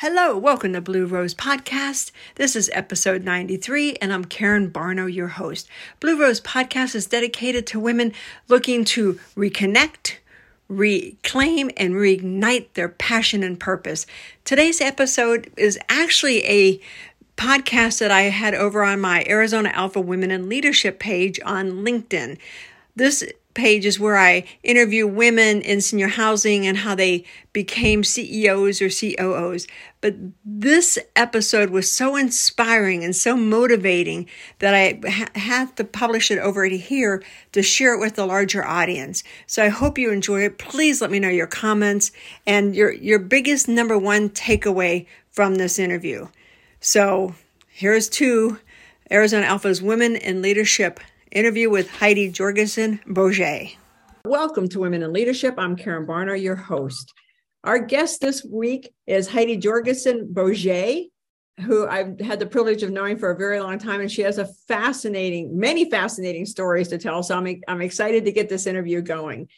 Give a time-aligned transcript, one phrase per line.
[0.00, 2.10] Hello, welcome to Blue Rose Podcast.
[2.34, 5.70] This is episode 93, and I'm Karen Barno, your host.
[6.00, 8.12] Blue Rose Podcast is dedicated to women
[8.46, 10.16] looking to reconnect,
[10.68, 14.04] reclaim, and reignite their passion and purpose.
[14.44, 16.78] Today's episode is actually a
[17.38, 22.36] podcast that I had over on my Arizona Alpha Women in Leadership page on LinkedIn.
[22.94, 23.24] This
[23.56, 28.88] page is where I interview women in senior housing and how they became CEOs or
[28.88, 29.66] COOs.
[30.00, 30.14] But
[30.44, 34.28] this episode was so inspiring and so motivating
[34.60, 37.22] that I ha- had to publish it over here
[37.52, 39.24] to share it with the larger audience.
[39.46, 40.58] So I hope you enjoy it.
[40.58, 42.12] Please let me know your comments
[42.46, 46.28] and your, your biggest number one takeaway from this interview.
[46.80, 47.34] So
[47.68, 48.60] here's two
[49.10, 51.00] Arizona Alpha's Women in Leadership
[51.32, 53.76] interview with Heidi Jorgensen Boget.
[54.24, 55.54] Welcome to Women in Leadership.
[55.58, 57.12] I'm Karen Barner, your host.
[57.64, 61.10] Our guest this week is Heidi Jorgensen Boget,
[61.60, 64.00] who I've had the privilege of knowing for a very long time.
[64.00, 67.22] And she has a fascinating, many fascinating stories to tell.
[67.22, 69.48] So I'm, I'm excited to get this interview going.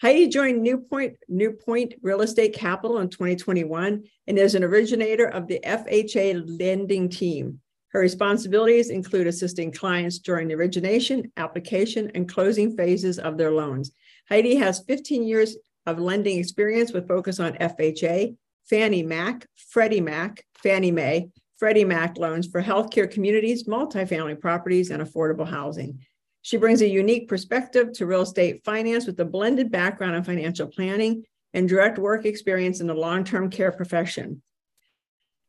[0.00, 5.26] Heidi joined New Point, New Point Real Estate Capital in 2021 and is an originator
[5.26, 7.60] of the FHA lending team.
[7.98, 13.90] Her responsibilities include assisting clients during the origination, application, and closing phases of their loans.
[14.28, 18.36] Heidi has 15 years of lending experience with focus on FHA,
[18.70, 25.02] Fannie Mac, Freddie Mac, Fannie Mae, Freddie Mac loans for healthcare communities, multifamily properties, and
[25.02, 25.98] affordable housing.
[26.42, 30.68] She brings a unique perspective to real estate finance with a blended background in financial
[30.68, 34.40] planning and direct work experience in the long term care profession.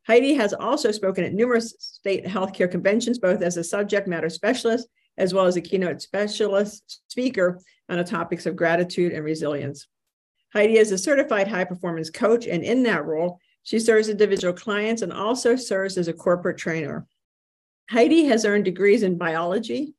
[0.10, 4.90] Heidi has also spoken at numerous state healthcare conventions, both as a subject matter specialist
[5.20, 9.88] as well as a keynote specialist speaker on the topics of gratitude and resilience.
[10.54, 15.04] Heidi is a certified high performance coach, and in that role, she serves individual clients
[15.04, 17.06] and also serves as a corporate trainer.
[17.92, 19.94] Heidi has earned degrees in biology,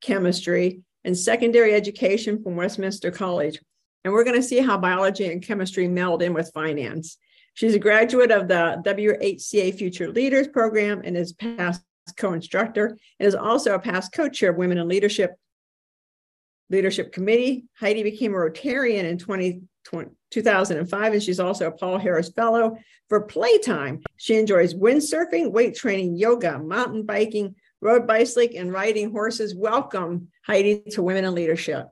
[0.00, 3.60] chemistry, and secondary education from Westminster College.
[4.04, 7.18] And we're going to see how biology and chemistry meld in with finance.
[7.54, 11.82] She's a graduate of the WHCA Future Leaders Program and is past
[12.16, 15.36] co-instructor and is also a past co-chair of Women in Leadership
[16.70, 17.64] Leadership Committee.
[17.78, 19.62] Heidi became a Rotarian in 20,
[20.30, 22.76] 2005, and she's also a Paul Harris Fellow
[23.08, 24.02] for Playtime.
[24.16, 29.54] She enjoys windsurfing, weight training, yoga, mountain biking, road bicycling, and riding horses.
[29.54, 31.88] Welcome, Heidi, to Women in Leadership.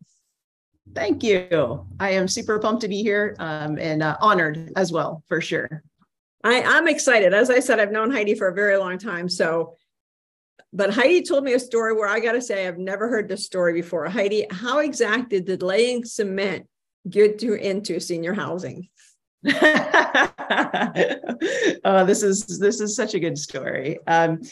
[0.94, 1.86] Thank you.
[2.00, 5.82] I am super pumped to be here um, and uh, honored as well, for sure.
[6.44, 7.34] I, I'm excited.
[7.34, 9.28] As I said, I've known Heidi for a very long time.
[9.28, 9.76] So,
[10.72, 13.44] but Heidi told me a story where I got to say, I've never heard this
[13.44, 14.08] story before.
[14.08, 16.66] Heidi, how exactly did laying cement
[17.08, 18.88] get you into senior housing?
[19.46, 19.54] oh,
[22.04, 23.98] this is this is such a good story.
[24.06, 24.42] Um,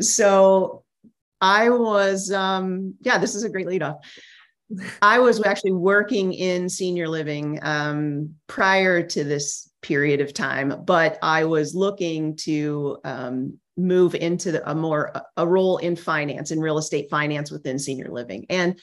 [0.00, 0.84] so
[1.40, 3.96] I was, um, yeah, this is a great lead off.
[5.00, 11.18] I was actually working in senior living um, prior to this period of time, but
[11.22, 16.60] I was looking to um, move into the, a more a role in finance in
[16.60, 18.78] real estate finance within senior living, and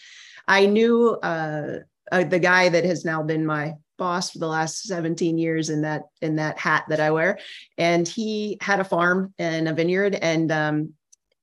[0.48, 1.80] I knew uh,
[2.12, 5.82] uh, the guy that has now been my boss for the last 17 years in
[5.84, 7.38] that in that hat that I wear,
[7.78, 10.94] and he had a farm and a vineyard, and um,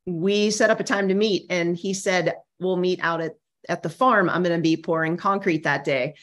[0.04, 3.34] we set up a time to meet, and he said we'll meet out at
[3.68, 6.14] at the farm, I'm going to be pouring concrete that day.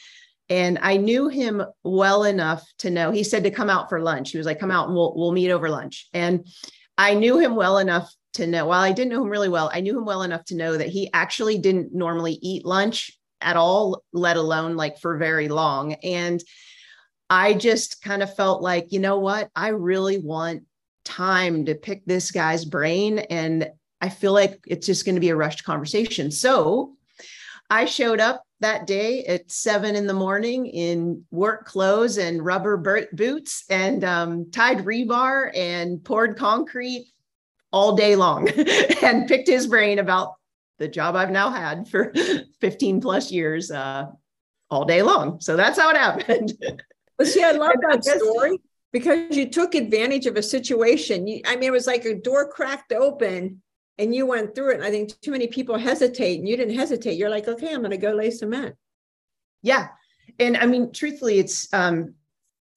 [0.48, 4.32] And I knew him well enough to know he said to come out for lunch.
[4.32, 6.08] He was like, come out and we'll, we'll meet over lunch.
[6.12, 6.46] And
[6.98, 9.80] I knew him well enough to know, while I didn't know him really well, I
[9.80, 14.02] knew him well enough to know that he actually didn't normally eat lunch at all,
[14.12, 15.94] let alone like for very long.
[16.02, 16.42] And
[17.28, 19.50] I just kind of felt like, you know what?
[19.54, 20.64] I really want
[21.04, 23.20] time to pick this guy's brain.
[23.20, 26.30] And I feel like it's just going to be a rushed conversation.
[26.30, 26.96] So
[27.70, 32.76] I showed up that day at seven in the morning in work clothes and rubber
[33.12, 37.06] boots and um, tied rebar and poured concrete
[37.72, 38.48] all day long
[39.02, 40.34] and picked his brain about
[40.78, 42.12] the job I've now had for
[42.60, 44.06] 15 plus years uh,
[44.70, 45.40] all day long.
[45.40, 46.52] So that's how it happened.
[47.18, 48.62] But see, I love that story
[48.92, 51.26] because you took advantage of a situation.
[51.26, 53.60] You, I mean, it was like a door cracked open
[53.98, 54.76] and you went through it.
[54.76, 57.18] And I think too many people hesitate and you didn't hesitate.
[57.18, 58.74] You're like, okay, I'm going to go lay cement.
[59.62, 59.88] Yeah.
[60.38, 62.14] And I mean, truthfully, it's, um,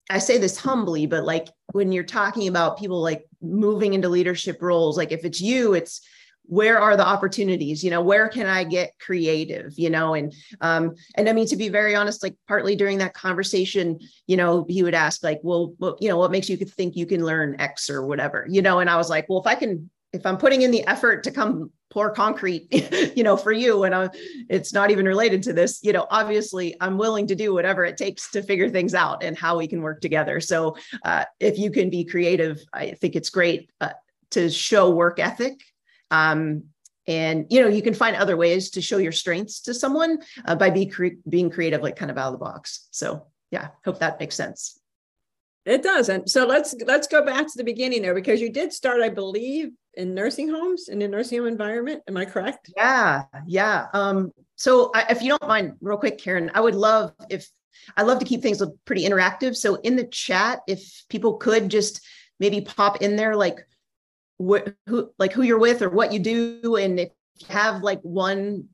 [0.10, 4.62] I say this humbly, but like when you're talking about people like moving into leadership
[4.62, 6.02] roles, like if it's you, it's
[6.46, 10.94] where are the opportunities you know where can i get creative you know and um
[11.16, 14.84] and i mean to be very honest like partly during that conversation you know he
[14.84, 18.06] would ask like well you know what makes you think you can learn x or
[18.06, 20.72] whatever you know and i was like well if i can if i'm putting in
[20.72, 22.68] the effort to come pour concrete
[23.16, 24.10] you know for you and I,
[24.50, 27.98] it's not even related to this you know obviously i'm willing to do whatever it
[27.98, 30.40] takes to figure things out and how we can work together.
[30.40, 33.94] So uh, if you can be creative i think it's great uh,
[34.32, 35.62] to show work ethic.
[36.10, 36.64] Um,
[37.06, 40.56] and you know you can find other ways to show your strengths to someone uh,
[40.56, 42.88] by be cre- being creative like kind of out of the box.
[42.92, 44.80] So yeah hope that makes sense
[45.66, 48.74] it does and so let's let's go back to the beginning there because you did
[48.74, 52.72] start i believe in nursing homes in a nursing home environment am i correct?
[52.76, 57.14] Yeah yeah um, so I, if you don't mind real quick karen i would love
[57.30, 57.48] if
[57.96, 62.02] i love to keep things pretty interactive so in the chat if people could just
[62.40, 63.66] maybe pop in there like
[64.38, 68.02] what who like who you're with or what you do and if you have like
[68.02, 68.68] one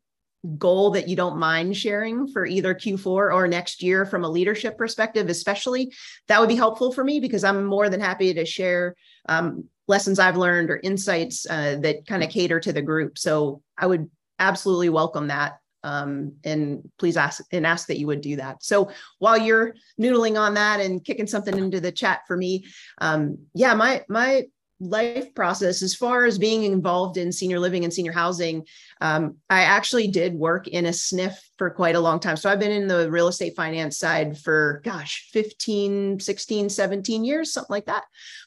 [0.58, 4.78] goal that you don't mind sharing for either Q4 or next year from a leadership
[4.78, 5.94] perspective, especially,
[6.28, 8.96] that would be helpful for me because I'm more than happy to share
[9.28, 13.18] um, lessons I've learned or insights uh, that kind of cater to the group.
[13.18, 15.60] So I would absolutely welcome that.
[15.84, 18.64] Um, and please ask and ask that you would do that.
[18.64, 22.66] So while you're noodling on that and kicking something into the chat for me,
[23.00, 24.44] um, yeah, my my
[24.80, 28.66] life process as far as being involved in senior living and senior housing
[29.02, 32.38] um, i actually did work in a SNF for quite a long time.
[32.38, 37.52] So i've been in the real estate finance side for gosh 15 16 17 years
[37.52, 38.04] something like that.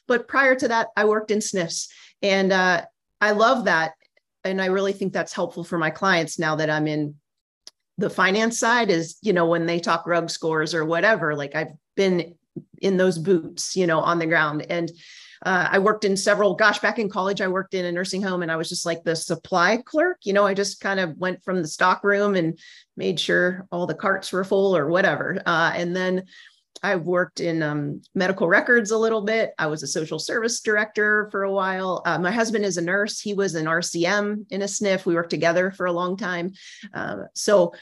[0.07, 1.87] But prior to that i worked in SNFs
[2.21, 2.83] and uh,
[3.21, 3.93] i love that.
[4.43, 7.15] And i really think that's helpful for my clients now that i'm in
[7.99, 11.73] the finance side is you know when they talk RUG scores or whatever like i've
[11.95, 12.33] been
[12.81, 14.65] in those boots you know on the ground.
[14.69, 14.91] And
[15.45, 18.41] uh, I worked in several, gosh, back in college, I worked in a nursing home
[18.41, 20.19] and I was just like the supply clerk.
[20.23, 22.57] You know, I just kind of went from the stock room and
[22.97, 25.41] made sure all the carts were full or whatever.
[25.45, 26.23] Uh, and then
[26.81, 29.53] I've worked in um, medical records a little bit.
[29.57, 32.01] I was a social service director for a while.
[32.05, 33.21] Uh, my husband is a nurse.
[33.21, 35.05] He was an RCM in a SNF.
[35.05, 36.51] We worked together for a long time.
[36.93, 37.73] Uh, so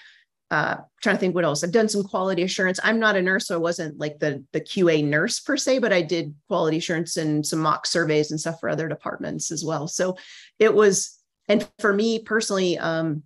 [0.51, 1.63] uh, trying to think what else.
[1.63, 2.77] I've done some quality assurance.
[2.83, 5.94] I'm not a nurse, so I wasn't like the the QA nurse per se, but
[5.94, 9.88] I did quality assurance and some mock surveys and stuff for other departments as well.
[9.88, 10.18] So
[10.59, 11.18] it was,
[11.48, 13.24] and for me personally, um,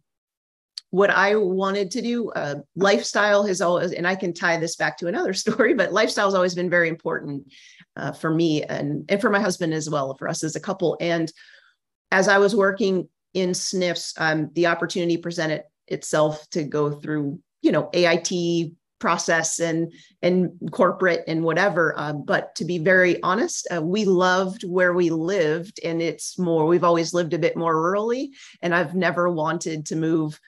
[0.92, 4.95] what I wanted to do, uh, lifestyle has always, and I can tie this back
[5.00, 7.51] to another story, but lifestyle has always been very important
[7.95, 10.95] uh, for me and and for my husband as well, for us as a couple.
[11.01, 11.33] And
[12.12, 17.72] as I was working in SNFs, um, the opportunity presented itself to go through you
[17.72, 19.92] know ait process and
[20.22, 21.94] and corporate and whatever.
[21.98, 26.66] Uh, but to be very honest uh, we loved where we lived and it's more
[26.66, 28.30] we've always lived a bit more rurally
[28.62, 30.40] and i've never wanted to move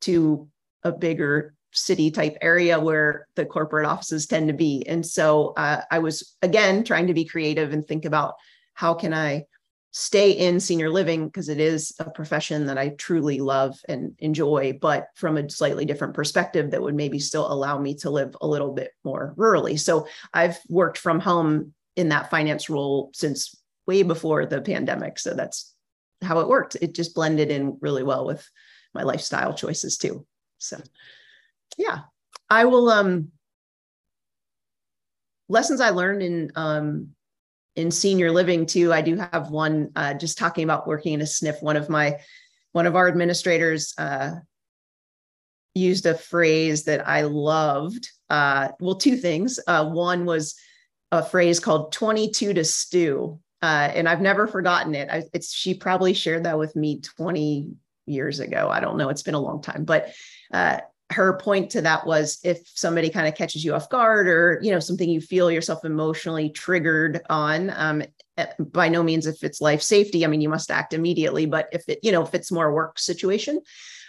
[0.00, 0.48] to
[0.82, 4.84] a bigger city type area where the corporate offices tend to be.
[4.86, 8.34] And so uh, i was again trying to be creative and think about
[8.74, 9.44] how can i
[9.92, 14.78] stay in senior living because it is a profession that I truly love and enjoy,
[14.80, 18.46] but from a slightly different perspective that would maybe still allow me to live a
[18.46, 19.78] little bit more rurally.
[19.78, 23.54] So I've worked from home in that finance role since
[23.86, 25.18] way before the pandemic.
[25.18, 25.74] So that's
[26.22, 26.76] how it worked.
[26.80, 28.48] It just blended in really well with
[28.94, 30.26] my lifestyle choices too.
[30.56, 30.80] So
[31.76, 31.98] yeah,
[32.48, 33.28] I will um
[35.50, 37.08] lessons I learned in um
[37.76, 38.92] in senior living too.
[38.92, 41.62] I do have one uh, just talking about working in a SNF.
[41.62, 42.18] One of my
[42.72, 44.32] one of our administrators uh,
[45.74, 48.08] used a phrase that I loved.
[48.30, 49.58] Uh, well, two things.
[49.66, 50.54] Uh, one was
[51.10, 53.38] a phrase called 22 to stew.
[53.60, 55.08] Uh, and I've never forgotten it.
[55.10, 57.70] I, it's she probably shared that with me 20
[58.06, 58.68] years ago.
[58.68, 59.08] I don't know.
[59.08, 60.12] It's been a long time, but
[60.52, 60.80] uh,
[61.12, 64.70] her point to that was if somebody kind of catches you off guard or you
[64.70, 68.02] know something you feel yourself emotionally triggered on um,
[68.38, 71.68] eh, by no means if it's life safety i mean you must act immediately but
[71.72, 73.60] if it you know if it's more work situation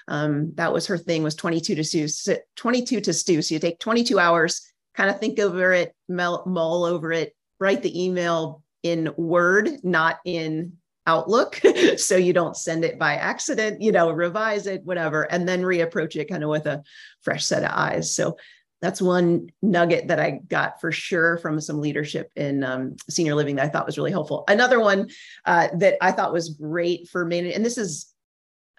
[0.07, 3.79] um, that was her thing was 22 to stew 22 to stew so you take
[3.79, 4.61] 22 hours
[4.95, 10.73] kind of think over it mull over it write the email in word not in
[11.05, 11.59] outlook
[11.97, 16.15] so you don't send it by accident you know revise it whatever and then reapproach
[16.15, 16.83] it kind of with a
[17.21, 18.15] fresh set of eyes.
[18.15, 18.37] So
[18.81, 23.55] that's one nugget that i got for sure from some leadership in um, senior living
[23.55, 24.43] that i thought was really helpful.
[24.47, 25.09] Another one
[25.45, 28.13] uh, that i thought was great for me and this is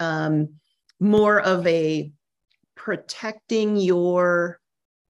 [0.01, 0.55] um,
[1.01, 2.11] more of a
[2.75, 4.61] protecting your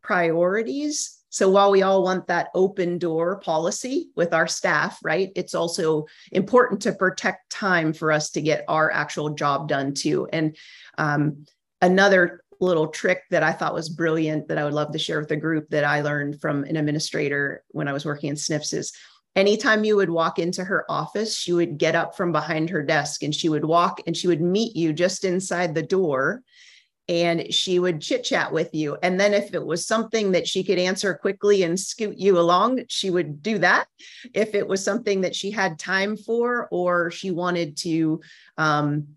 [0.03, 5.53] priorities So while we all want that open door policy with our staff, right, it's
[5.53, 10.29] also important to protect time for us to get our actual job done too.
[10.33, 10.57] And
[10.97, 11.45] um,
[11.83, 15.29] another little trick that I thought was brilliant that I would love to share with
[15.29, 18.93] the group that I learned from an administrator when I was working in SNFs is
[19.35, 23.25] anytime you would walk into her office, she would get up from behind her desk
[23.25, 26.45] and she would walk and she would meet you just inside the door
[27.09, 28.97] and she would chit chat with you.
[29.03, 32.81] And then if it was something that she could answer quickly and scoot you along,
[32.89, 33.87] she would do that.
[34.33, 38.21] If it was something that she had time for or she wanted to
[38.57, 39.09] um,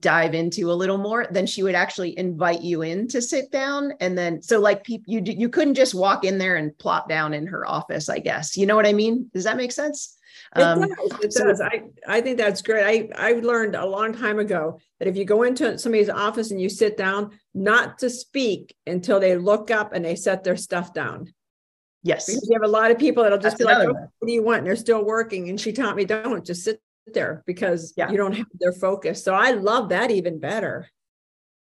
[0.00, 3.92] dive into a little more, then she would actually invite you in to sit down.
[4.00, 7.34] And then, so like people, you you couldn't just walk in there and plop down
[7.34, 8.08] in her office.
[8.08, 9.30] I guess you know what I mean.
[9.34, 10.16] Does that make sense?
[10.56, 11.18] It um, does.
[11.22, 11.60] It so, does.
[11.60, 13.10] I, I think that's great.
[13.16, 16.60] I, I learned a long time ago that if you go into somebody's office and
[16.60, 20.92] you sit down, not to speak until they look up and they set their stuff
[20.92, 21.32] down.
[22.02, 22.26] Yes.
[22.26, 24.32] Because you have a lot of people that'll just that's be like, oh, what do
[24.32, 24.58] you want?
[24.58, 25.48] And they're still working.
[25.48, 28.10] And she taught me, don't just sit there because yeah.
[28.10, 29.22] you don't have their focus.
[29.22, 30.88] So I love that even better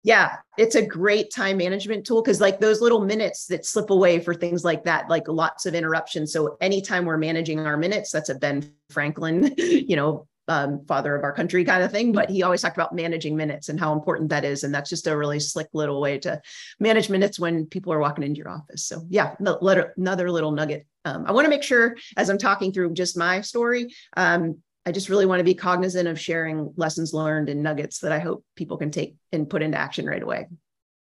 [0.03, 4.19] yeah it's a great time management tool because like those little minutes that slip away
[4.19, 8.29] for things like that like lots of interruptions so anytime we're managing our minutes that's
[8.29, 12.41] a ben franklin you know um, father of our country kind of thing but he
[12.41, 15.39] always talked about managing minutes and how important that is and that's just a really
[15.39, 16.41] slick little way to
[16.79, 18.83] manage minutes when people are walking into your office.
[18.83, 20.87] So yeah another little nugget.
[21.05, 24.57] Um, i want to make sure as i'm talking through just my story um,
[24.89, 28.17] I just really want to be cognizant of sharing lessons learned and nuggets that I
[28.17, 30.47] hope people can take and put into action right away.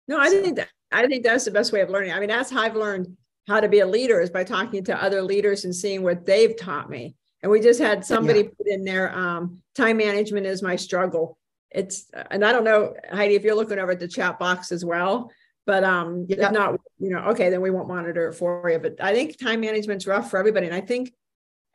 [0.07, 0.39] No, I so.
[0.39, 2.13] think that I think that's the best way of learning.
[2.13, 5.03] I mean, that's how I've learned how to be a leader is by talking to
[5.03, 7.15] other leaders and seeing what they've taught me.
[7.41, 8.49] And we just had somebody yeah.
[8.55, 11.39] put in there, um, time management is my struggle.
[11.71, 14.85] It's and I don't know, Heidi, if you're looking over at the chat box as
[14.85, 15.31] well.
[15.65, 16.45] But um, yeah.
[16.45, 18.77] if not, you know, okay, then we won't monitor it for you.
[18.77, 20.67] But I think time management's rough for everybody.
[20.67, 21.13] And I think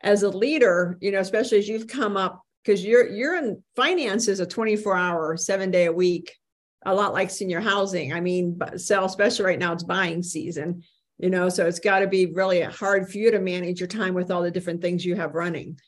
[0.01, 4.39] as a leader, you know, especially as you've come up, because you're you're in finances
[4.39, 6.35] a 24 hour, seven day a week,
[6.85, 8.13] a lot like senior housing.
[8.13, 10.83] I mean, sell, especially right now, it's buying season,
[11.17, 14.13] you know, so it's got to be really hard for you to manage your time
[14.13, 15.79] with all the different things you have running.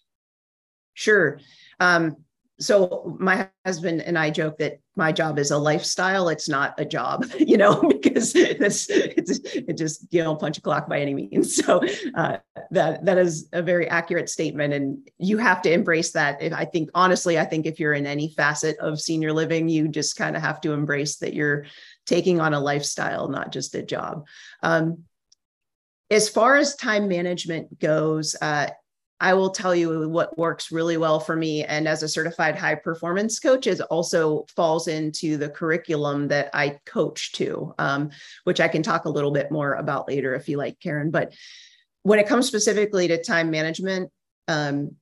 [0.94, 1.40] Sure.
[1.80, 2.18] Um,
[2.60, 6.28] so my husband and I joke that my job is a lifestyle.
[6.28, 10.62] It's not a job, you know, because it's, it's it just you know punch a
[10.62, 11.60] clock by any means.
[11.70, 11.82] So
[12.16, 12.38] uh,
[12.72, 16.42] that that is a very accurate statement, and you have to embrace that.
[16.42, 19.88] If I think honestly, I think if you're in any facet of senior living, you
[19.88, 21.66] just kind of have to embrace that you're
[22.06, 24.26] taking on a lifestyle, not just a job.
[24.64, 25.04] Um,
[26.10, 28.70] as far as time management goes, uh,
[29.22, 31.66] I will tell you what works really well for me.
[31.66, 36.80] And as a certified high performance coach, is also falls into the curriculum that I
[36.86, 38.12] coach to, um,
[38.46, 41.12] which I can talk a little bit more about later if you like, Karen.
[41.12, 41.34] But
[42.04, 44.12] when it comes specifically to time management,
[44.48, 44.96] um,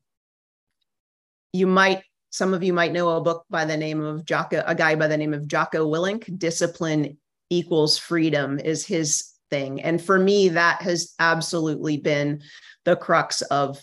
[1.54, 4.76] you might some of you might know a book by the name of Jocko, a
[4.76, 6.38] guy by the name of Jocko Willink.
[6.38, 7.18] Discipline
[7.50, 12.42] equals freedom is his thing, and for me, that has absolutely been
[12.84, 13.82] the crux of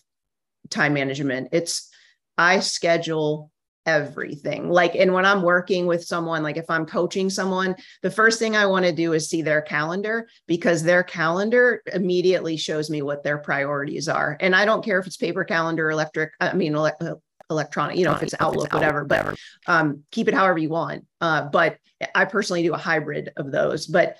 [0.70, 1.48] time management.
[1.52, 1.90] It's
[2.36, 3.50] I schedule
[3.86, 4.70] everything.
[4.70, 8.56] Like, and when I'm working with someone, like if I'm coaching someone, the first thing
[8.56, 13.22] I want to do is see their calendar because their calendar immediately shows me what
[13.22, 14.36] their priorities are.
[14.40, 17.14] And I don't care if it's paper calendar, electric, I mean, ele- uh,
[17.50, 21.04] electronic, you know, if it's Outlook, whatever, but um, keep it however you want.
[21.20, 21.76] Uh, but
[22.14, 23.86] I personally do a hybrid of those.
[23.86, 24.16] But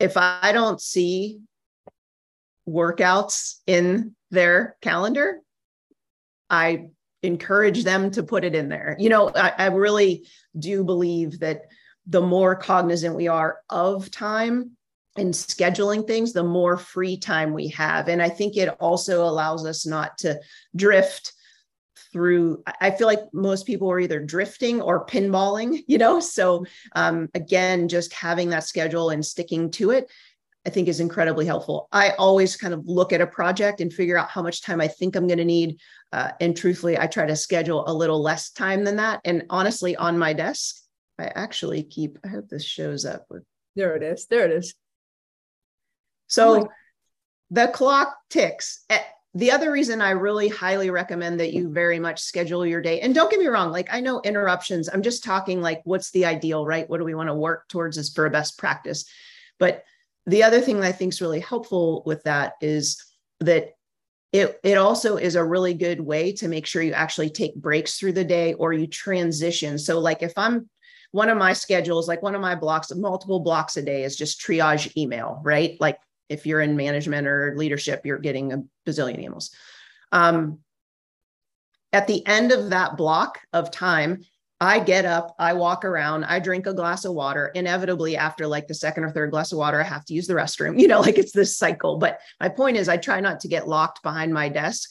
[0.00, 1.40] if I don't see
[2.68, 5.40] workouts in their calendar,
[6.50, 6.88] I
[7.22, 8.96] encourage them to put it in there.
[8.98, 10.28] You know, I, I really
[10.58, 11.62] do believe that
[12.06, 14.72] the more cognizant we are of time
[15.16, 18.08] and scheduling things, the more free time we have.
[18.08, 20.40] And I think it also allows us not to
[20.76, 21.32] drift
[22.12, 27.28] through i feel like most people are either drifting or pinballing you know so um,
[27.34, 30.08] again just having that schedule and sticking to it
[30.66, 31.88] I think is incredibly helpful.
[31.92, 34.88] I always kind of look at a project and figure out how much time I
[34.88, 35.78] think I'm going to need.
[36.12, 39.20] Uh, and truthfully, I try to schedule a little less time than that.
[39.24, 40.76] And honestly, on my desk,
[41.18, 43.44] I actually keep, I hope this shows up with.
[43.76, 44.26] There it is.
[44.26, 44.74] There it is.
[46.28, 46.68] So oh
[47.50, 48.84] the clock ticks.
[48.90, 49.00] Eh,
[49.34, 53.14] the other reason I really highly recommend that you very much schedule your day, and
[53.14, 56.66] don't get me wrong, like I know interruptions, I'm just talking like what's the ideal,
[56.66, 56.88] right?
[56.88, 59.04] What do we want to work towards as for a best practice.
[59.58, 59.84] But
[60.26, 63.02] the other thing that I think is really helpful with that is
[63.40, 63.70] that
[64.32, 67.98] it, it also is a really good way to make sure you actually take breaks
[67.98, 69.78] through the day or you transition.
[69.78, 70.68] So, like if I'm
[71.12, 74.16] one of my schedules, like one of my blocks, of multiple blocks a day is
[74.16, 75.76] just triage email, right?
[75.78, 79.50] Like if you're in management or leadership, you're getting a bazillion emails.
[80.10, 80.58] Um,
[81.92, 84.24] at the end of that block of time,
[84.64, 87.48] I get up, I walk around, I drink a glass of water.
[87.54, 90.34] Inevitably, after like the second or third glass of water, I have to use the
[90.34, 90.80] restroom.
[90.84, 91.98] You know, like it's this cycle.
[91.98, 94.90] But my point is, I try not to get locked behind my desk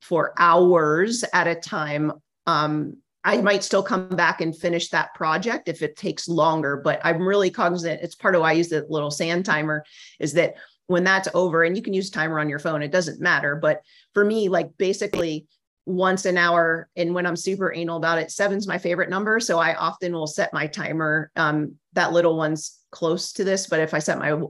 [0.00, 2.12] for hours at a time.
[2.46, 7.00] Um, I might still come back and finish that project if it takes longer, but
[7.02, 8.02] I'm really cognizant.
[8.02, 9.84] It's part of why I use the little sand timer
[10.20, 10.54] is that
[10.86, 13.56] when that's over, and you can use timer on your phone, it doesn't matter.
[13.56, 13.80] But
[14.12, 15.46] for me, like basically
[15.86, 19.38] once an hour, and when I'm super anal about it, seven's my favorite number.
[19.40, 21.30] So I often will set my timer.
[21.36, 24.40] Um, that little one's close to this, but if I set my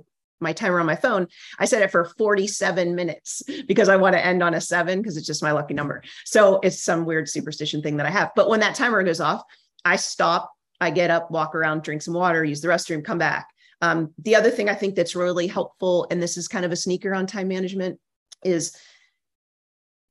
[0.40, 1.26] my timer on my phone,
[1.58, 5.16] I set it for 47 minutes because I want to end on a seven because
[5.16, 6.02] it's just my lucky number.
[6.24, 8.30] So it's some weird superstition thing that I have.
[8.36, 9.42] But when that timer goes off,
[9.84, 13.48] I stop, I get up, walk around, drink some water, use the restroom, come back.
[13.80, 16.76] Um, the other thing I think that's really helpful, and this is kind of a
[16.76, 17.98] sneaker on time management,
[18.44, 18.76] is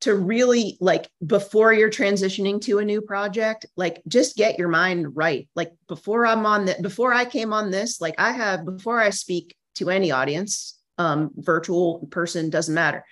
[0.04, 5.16] to really like before you're transitioning to a new project like just get your mind
[5.16, 9.00] right like before i'm on that before i came on this like i have before
[9.00, 13.04] i speak to any audience, um, virtual person, doesn't matter.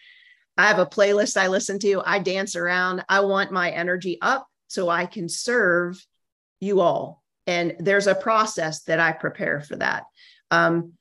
[0.56, 2.02] I have a playlist I listen to.
[2.04, 3.04] I dance around.
[3.08, 6.04] I want my energy up so I can serve
[6.61, 7.22] you all.
[7.46, 10.04] And there's a process that I prepare for that.
[10.50, 10.92] Um,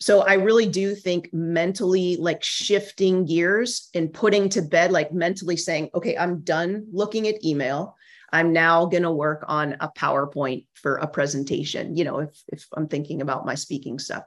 [0.00, 5.58] so I really do think mentally, like shifting gears and putting to bed, like mentally
[5.58, 7.96] saying, okay, I'm done looking at email.
[8.32, 12.66] I'm now going to work on a PowerPoint for a presentation, you know, if, if
[12.74, 14.24] I'm thinking about my speaking stuff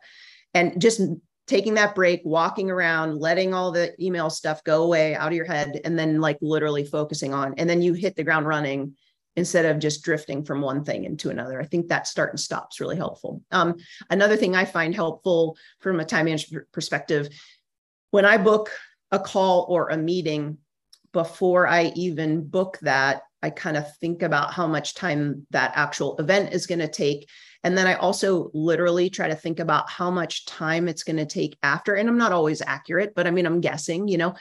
[0.54, 1.02] and just
[1.48, 5.46] taking that break, walking around, letting all the email stuff go away out of your
[5.46, 8.96] head, and then like literally focusing on, and then you hit the ground running
[9.36, 11.62] instead of just drifting from one thing into another.
[11.62, 13.42] I think that start and stop is really helpful.
[13.52, 13.78] Um,
[14.10, 17.30] another thing I find helpful from a time management perspective,
[18.12, 18.70] when I book
[19.12, 20.58] a call or a meeting,
[21.14, 26.18] before I even book that, I kind of think about how much time that actual
[26.18, 27.28] event is going to take
[27.64, 31.26] and then I also literally try to think about how much time it's going to
[31.26, 31.96] take after.
[31.96, 34.36] And I'm not always accurate, but I mean, I'm guessing, you know.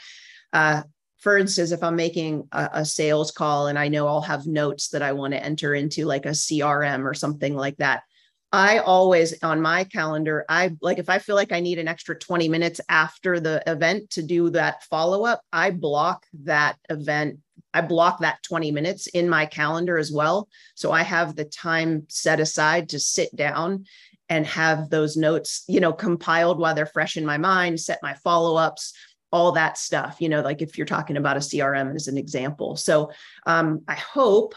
[0.53, 0.83] Uh,
[1.23, 4.89] for instance, if I'm making a, a, sales call and I know I'll have notes
[4.89, 8.03] that I want to enter into like a CRM or something like that,
[8.51, 12.19] I always on my calendar, I like if I feel like I need an extra
[12.19, 17.39] 20 minutes after the event to do that follow up, I block that event
[17.73, 20.49] I block that 20 minutes in my calendar as well.
[20.75, 23.87] So I have the time set aside to sit down
[24.29, 28.15] and have those notes, you know, compiled while they're fresh in my mind, set my
[28.15, 28.93] follow ups,
[29.33, 32.77] all that stuff, you know, like if you're talking about a CRM as an example.
[32.77, 33.11] So
[33.47, 34.55] um, I hope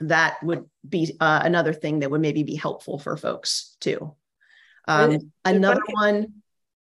[0.00, 4.14] that would be uh, another thing that would maybe be helpful for folks too.
[4.88, 6.34] Um, another one.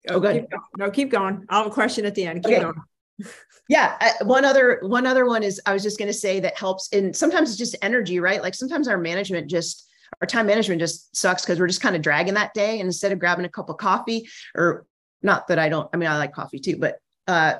[0.08, 0.48] Oh, go ahead.
[0.76, 1.44] No, keep going.
[1.48, 2.44] I'll have a question at the end.
[2.44, 2.62] Keep okay.
[2.62, 2.74] going
[3.68, 6.56] yeah uh, one other one other one is i was just going to say that
[6.58, 9.88] helps and sometimes it's just energy right like sometimes our management just
[10.20, 13.12] our time management just sucks because we're just kind of dragging that day and instead
[13.12, 14.86] of grabbing a cup of coffee or
[15.22, 17.54] not that i don't i mean i like coffee too but uh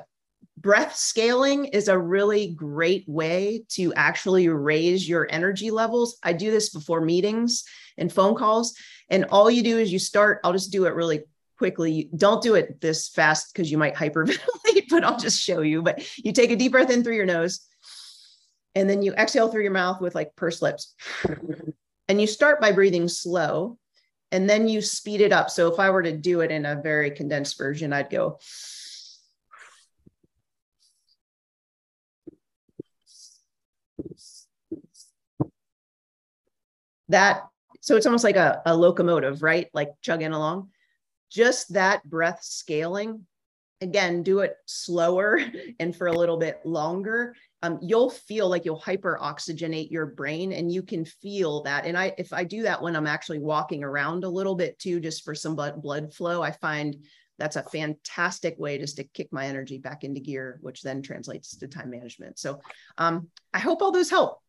[0.57, 6.51] breath scaling is a really great way to actually raise your energy levels i do
[6.51, 7.63] this before meetings
[7.97, 8.75] and phone calls
[9.09, 11.23] and all you do is you start i'll just do it really
[11.57, 12.09] quickly.
[12.15, 15.81] Don't do it this fast because you might hyperventilate, but I'll just show you.
[15.81, 17.61] But you take a deep breath in through your nose
[18.75, 20.93] and then you exhale through your mouth with like pursed lips.
[22.07, 23.77] And you start by breathing slow
[24.33, 25.51] and then you speed it up.
[25.51, 28.39] So if I were to do it in a very condensed version, I'd go.
[37.09, 37.43] That
[37.81, 39.69] so it's almost like a, a locomotive, right?
[39.73, 40.69] Like chugging along
[41.29, 43.25] just that breath scaling
[43.83, 45.39] again do it slower
[45.79, 47.35] and for a little bit longer.
[47.61, 51.85] Um, you'll feel like you'll hyper oxygenate your brain and you can feel that.
[51.85, 54.99] And i if i do that when i'm actually walking around a little bit too
[54.99, 56.97] just for some blood, blood flow i find
[57.39, 61.55] that's a fantastic way just to kick my energy back into gear which then translates
[61.57, 62.39] to time management.
[62.39, 62.59] So
[62.97, 64.39] um, i hope all those help.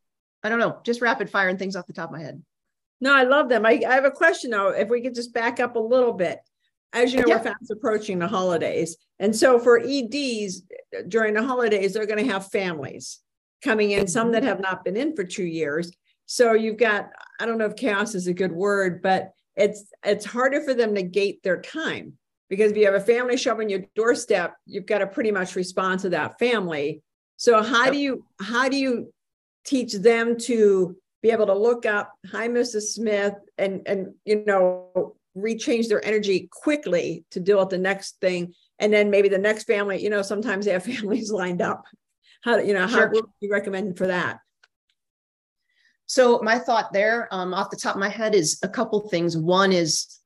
[0.43, 2.43] I don't know just rapid fire and things off the top of my head.
[3.01, 3.67] No i love them.
[3.67, 6.41] I, I have a question though if we could just back up a little bit
[6.95, 8.97] as you know, we're fast approaching the holidays.
[9.19, 10.63] And so for EDs
[11.09, 13.21] during the holidays, they're going to have families
[13.63, 14.49] coming in, some that mm-hmm.
[14.49, 15.91] have not been in for two years.
[16.27, 20.25] So you've got, I don't know if chaos is a good word, but it's it's
[20.25, 22.15] harder for them to gate their time
[22.49, 26.01] because if you have a family showing your doorstep, you've got to pretty much respond
[26.01, 27.03] to that family.
[27.37, 29.13] So how do you how do you
[29.65, 32.95] teach them to be able to look up, hi, Mrs.
[32.95, 38.55] Smith, and and you know, rechange their energy quickly to deal with the next thing.
[38.79, 41.85] And then maybe the next family you know sometimes they have families lined up.
[42.43, 43.11] How you know how sure.
[43.11, 44.41] what you recommend for that?
[46.07, 49.37] So my thought there um, off the top of my head is a couple things.
[49.37, 50.21] One is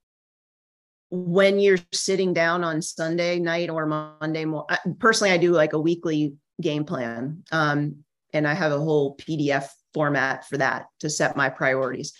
[1.10, 4.66] when you're sitting down on sunday night or monday morning
[4.98, 9.68] personally i do like a weekly game plan um, and i have a whole pdf
[9.94, 12.12] format for that to set my priorities.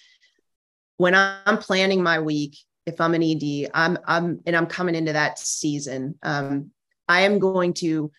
[0.96, 2.56] When i'm planning my week
[2.88, 6.18] if I'm an ED, I'm I'm and I'm coming into that season.
[6.22, 6.70] Um,
[7.06, 8.10] I am going to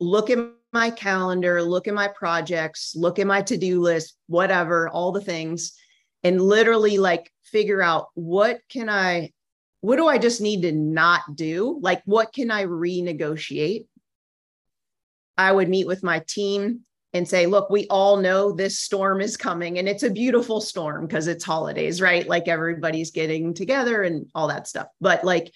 [0.00, 0.38] look at
[0.72, 5.72] my calendar, look at my projects, look at my to-do list, whatever, all the things,
[6.22, 9.32] and literally like figure out what can I,
[9.80, 11.78] what do I just need to not do?
[11.80, 13.86] Like what can I renegotiate?
[15.36, 16.80] I would meet with my team
[17.14, 21.06] and say, look, we all know this storm is coming and it's a beautiful storm
[21.06, 22.28] because it's holidays, right?
[22.28, 24.88] Like everybody's getting together and all that stuff.
[25.00, 25.52] But like,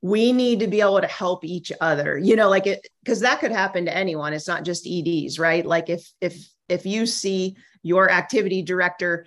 [0.00, 3.40] we need to be able to help each other, you know, like it, because that
[3.40, 4.34] could happen to anyone.
[4.34, 5.64] It's not just EDs, right?
[5.64, 6.36] Like if, if,
[6.68, 9.26] if you see your activity director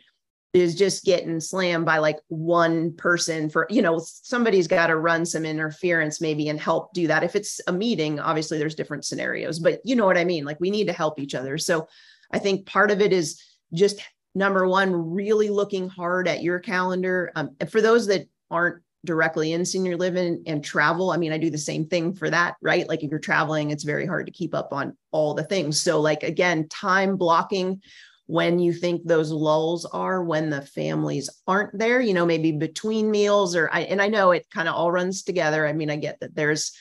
[0.58, 5.26] is just getting slammed by like one person for you know somebody's got to run
[5.26, 7.24] some interference maybe and help do that.
[7.24, 10.60] If it's a meeting obviously there's different scenarios but you know what i mean like
[10.60, 11.58] we need to help each other.
[11.58, 11.88] So
[12.32, 13.42] i think part of it is
[13.74, 14.02] just
[14.36, 17.32] number one really looking hard at your calendar.
[17.36, 21.38] Um, and for those that aren't directly in senior living and travel i mean i
[21.38, 22.90] do the same thing for that right?
[22.90, 25.80] Like if you're traveling it's very hard to keep up on all the things.
[25.80, 27.82] So like again time blocking
[28.28, 33.10] when you think those lulls are when the families aren't there you know maybe between
[33.10, 35.66] meals or I, and i know it kind of all runs together.
[35.66, 36.72] I mean i get that there's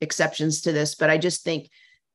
[0.00, 1.70] exceptions to this but i just think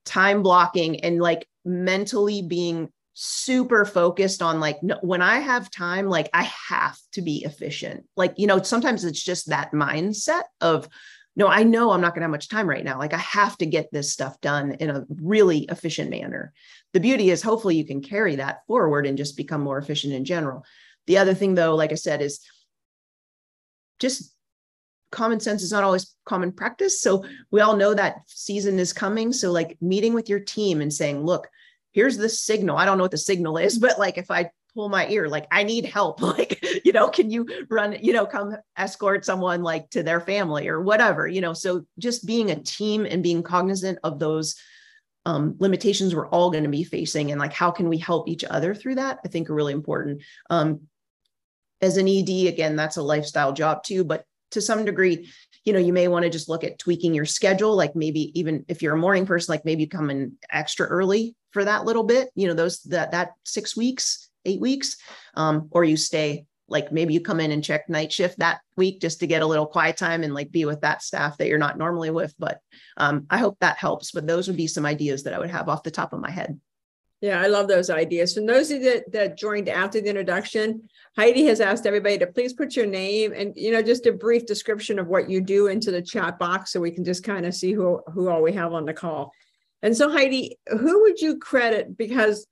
[0.05, 6.07] time blocking and like mentally being super focused on like no, when i have time
[6.07, 8.05] like i have to be efficient.
[8.17, 10.89] Like you know sometimes it's just that mindset of
[11.35, 13.57] no i know i'm not going to have much time right now like i have
[13.57, 16.53] to get this stuff done in a really efficient manner
[16.93, 20.25] the beauty is hopefully you can carry that forward and just become more efficient in
[20.25, 20.63] general.
[21.07, 22.39] The other thing, though, like I said, is
[23.99, 24.33] just
[25.11, 27.01] common sense is not always common practice.
[27.01, 29.33] So we all know that season is coming.
[29.33, 31.49] So, like meeting with your team and saying, look,
[31.91, 32.77] here's the signal.
[32.77, 35.47] I don't know what the signal is, but like if I pull my ear, like
[35.51, 39.89] I need help, like, you know, can you run, you know, come escort someone like
[39.91, 41.53] to their family or whatever, you know?
[41.53, 44.55] So just being a team and being cognizant of those
[45.25, 48.43] um, limitations we're all going to be facing and like how can we help each
[48.43, 50.81] other through that i think are really important um,
[51.81, 55.29] as an ed again that's a lifestyle job too but to some degree
[55.63, 58.65] you know you may want to just look at tweaking your schedule like maybe even
[58.67, 62.29] if you're a morning person like maybe come in extra early for that little bit
[62.35, 64.97] you know those that that six weeks eight weeks
[65.35, 69.01] um, or you stay like maybe you come in and check night shift that week
[69.01, 71.57] just to get a little quiet time and like be with that staff that you're
[71.57, 72.33] not normally with.
[72.39, 72.59] But
[72.97, 75.69] um, i hope that helps but those would be some ideas that i would have
[75.69, 76.59] off the top of my head.
[77.21, 78.33] Yeah i love those ideas.
[78.33, 82.75] For those that, that joined after the introduction heidi has asked everybody to please put
[82.75, 86.01] your name and you know just a brief description of what you do into the
[86.01, 88.85] chat box so we can just kind of see who who all we have on
[88.85, 89.31] the call.
[89.81, 91.97] And so heidi who would you credit?
[91.97, 92.47] Because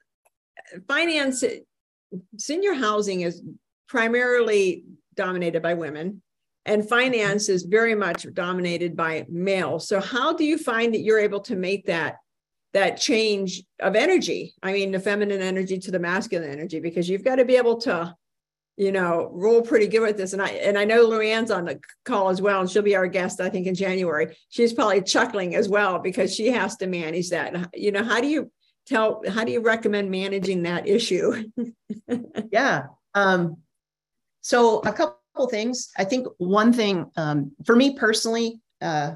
[0.88, 1.44] finance
[2.38, 3.42] senior housing is
[3.88, 6.22] primarily dominated by women
[6.66, 9.80] and finance is very much dominated by male.
[9.80, 12.18] So how do you find that you're able to make that
[12.74, 14.54] that change of energy?
[14.62, 17.78] I mean the feminine energy to the masculine energy because you've got to be able
[17.82, 18.16] to
[18.78, 20.34] you know roll pretty good with this.
[20.34, 23.08] And i and i know luann's on the call as well and she'll be our
[23.08, 24.38] guest i think in january.
[24.50, 27.70] She's probably chuckling as well because she has to manage that.
[27.74, 28.52] You know how do you
[28.86, 31.50] tell how do you recommend managing that issue
[32.52, 33.58] yeah um
[34.42, 35.92] so a couple things.
[35.98, 39.14] I think one thing um, for me personally, uh,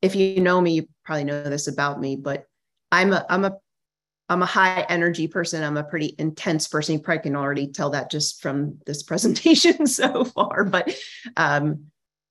[0.00, 2.46] if you know me, you probably know this about me, but
[2.92, 3.56] I'm a I'm a
[4.28, 5.64] I'm a high energy person.
[5.64, 6.94] I'm a pretty intense person.
[6.94, 10.64] You probably can already tell that just from this presentation so far.
[10.64, 10.94] But
[11.36, 11.86] um,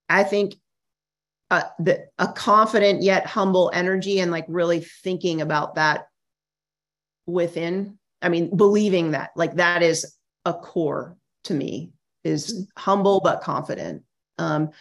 [0.07, 0.55] I think
[1.49, 6.06] uh, the, a confident yet humble energy and like really thinking about that
[7.27, 7.99] within.
[8.21, 11.91] I mean, believing that like that is a core to me
[12.23, 14.03] is humble but confident.
[14.39, 14.71] Um,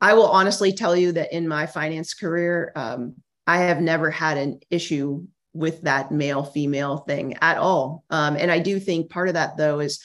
[0.00, 3.14] I will honestly tell you that in my finance career, um,
[3.46, 8.04] I have never had an issue with that male female thing at all.
[8.10, 10.04] Um, and I do think part of that, though, is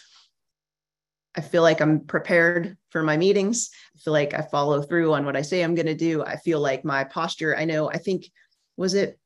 [1.36, 3.70] I feel like I'm prepared for my meetings.
[3.96, 6.24] I feel like I follow through on what I say I'm going to do.
[6.24, 8.32] I feel like my posture, I know, I think,
[8.78, 9.20] was it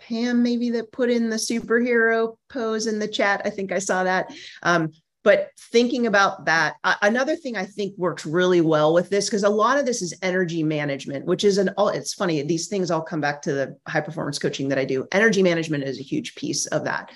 [0.00, 3.42] Pam maybe that put in the superhero pose in the chat?
[3.44, 4.32] I think I saw that.
[4.62, 9.26] Um, but thinking about that uh, another thing i think works really well with this
[9.26, 12.68] because a lot of this is energy management which is an all it's funny these
[12.68, 15.98] things all come back to the high performance coaching that i do energy management is
[15.98, 17.10] a huge piece of that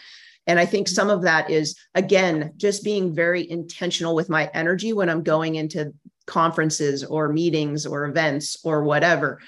[0.47, 4.93] and i think some of that is again just being very intentional with my energy
[4.93, 5.93] when i'm going into
[6.27, 9.41] conferences or meetings or events or whatever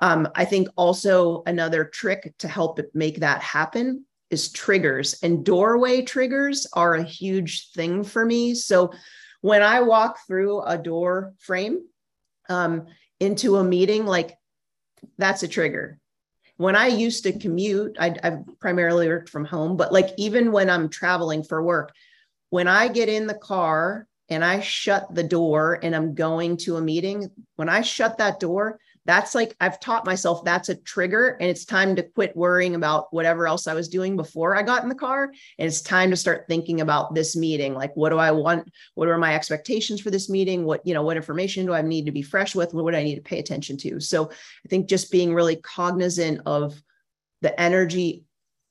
[0.00, 6.02] um, i think also another trick to help make that happen is triggers and doorway
[6.02, 8.54] triggers are a huge thing for me.
[8.54, 8.92] So
[9.42, 11.80] when i walk through a door frame
[12.48, 12.86] um,
[13.18, 14.36] into a meeting like
[15.18, 15.98] that's a trigger.
[16.56, 20.68] When i used to commute I, i've primarily worked from home but like even when
[20.68, 21.92] i'm traveling for work
[22.50, 26.76] when i get in the car and i shut the door and i'm going to
[26.76, 28.78] a meeting when i shut that door
[29.10, 33.12] that's like I've taught myself that's a trigger and it's time to quit worrying about
[33.12, 35.24] whatever else I was doing before I got in the car
[35.58, 37.74] and it's time to start thinking about this meeting.
[37.74, 38.70] Like what do I want?
[38.94, 40.64] What are my expectations for this meeting?
[40.64, 42.72] What you know what information do I need to be fresh with?
[42.72, 43.98] What would I need to pay attention to?
[43.98, 46.80] So I think just being really cognizant of
[47.42, 48.24] the energy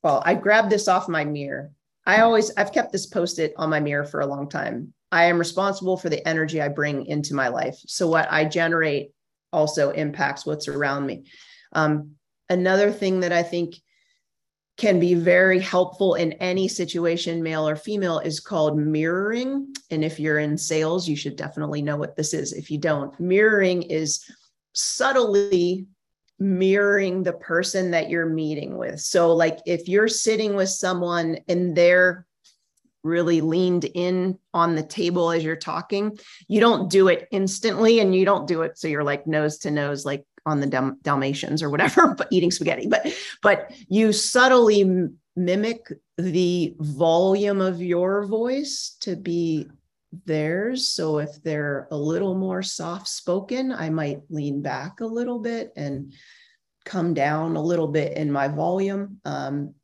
[0.04, 1.72] well I grabbed this off my mirror.
[2.06, 4.94] I always I've kept this post-it on my mirror for a long time.
[5.12, 7.78] I am responsible for the energy I bring into my life.
[7.88, 9.12] So what I generate
[9.52, 11.26] also impacts what's around me.
[11.74, 12.12] Um,
[12.50, 13.76] another thing that I think
[14.78, 19.74] can be very helpful in any situation, male or female, is called mirroring.
[19.92, 22.54] And if you're in sales, you should definitely know what this is.
[22.54, 24.24] If you don't, mirroring is
[24.74, 25.88] subtly
[26.40, 29.02] mirroring the person that you're meeting with.
[29.02, 32.26] So, like if you're sitting with someone and they're
[33.04, 36.18] really leaned in on the table as you're talking.
[36.48, 39.72] You don't do it instantly and you don't do it so you're like nose to
[39.72, 42.88] nose like on the Dal- Dalmatians or whatever, but eating spaghetti.
[42.88, 43.08] But
[43.42, 49.68] but you subtly m- mimic the volume of your voice to be
[50.26, 50.90] theirs.
[50.90, 55.72] So if they're a little more soft spoken, I might lean back a little bit
[55.76, 56.14] and
[56.84, 59.20] come down a little bit in my volume.
[59.24, 59.76] Um,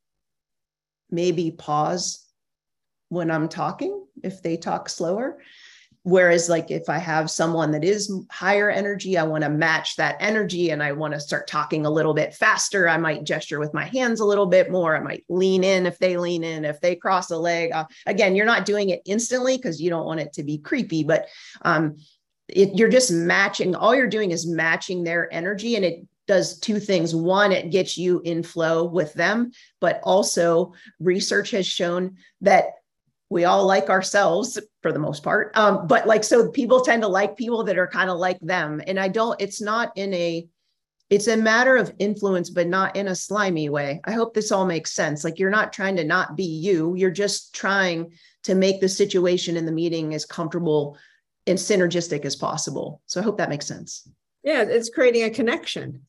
[1.11, 2.24] maybe pause
[3.15, 5.39] when I'm talking if they talk slower.
[6.03, 10.17] Whereas, like, if I have someone that is higher energy, I want to match that
[10.19, 12.87] energy and I want to start talking a little bit faster.
[12.87, 14.95] I might gesture with my hands a little bit more.
[14.95, 17.71] I might lean in if they lean in, if they cross a leg.
[17.71, 21.03] Uh, again, you're not doing it instantly because you don't want it to be creepy,
[21.03, 21.27] but
[21.63, 21.97] um,
[22.49, 23.73] it, you're just matching.
[23.73, 27.15] All you're doing is matching their energy, and it does two things.
[27.15, 32.65] One, it gets you in flow with them, but also research has shown that
[33.29, 35.51] we all like ourselves for the most part.
[35.57, 38.81] Um, but like so people tend to like people that are kind of like them.
[38.85, 40.47] And i don't it's not in a
[41.09, 44.01] it's a matter of influence but not in a slimy way.
[44.05, 45.23] I hope this all makes sense.
[45.23, 46.95] Like you're not trying to not be you.
[46.95, 48.11] You're just trying
[48.43, 50.97] to make the situation in the meeting as comfortable
[51.47, 53.01] and synergistic as possible.
[53.07, 54.07] So i hope that makes sense.
[54.43, 56.01] Yeah it's creating a connection.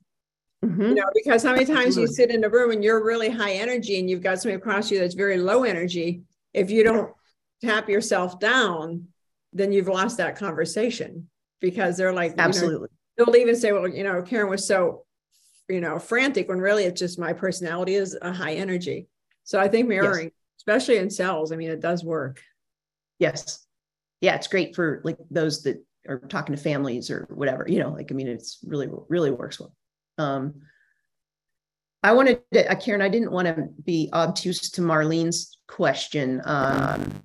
[0.64, 0.82] Mm-hmm.
[0.82, 3.52] you know because how many times you sit in a room and you're really high
[3.52, 6.22] energy and you've got somebody across you that's very low energy
[6.56, 7.12] if you don't
[7.62, 9.06] tap yourself down,
[9.52, 11.28] then you've lost that conversation
[11.60, 12.88] because they're like, absolutely.
[13.16, 15.04] You know, they'll even say, well, you know, Karen was so,
[15.68, 19.06] you know, frantic when really it's just my personality is a high energy.
[19.44, 20.32] So I think mirroring, yes.
[20.58, 22.42] especially in sales, I mean, it does work.
[23.18, 23.64] Yes.
[24.20, 24.34] Yeah.
[24.34, 28.10] It's great for like those that are talking to families or whatever, you know, like,
[28.10, 29.74] I mean, it's really, really works well.
[30.18, 30.62] Um,
[32.02, 36.40] I wanted to, uh, Karen, I didn't want to be obtuse to Marlene's question.
[36.44, 37.22] Um,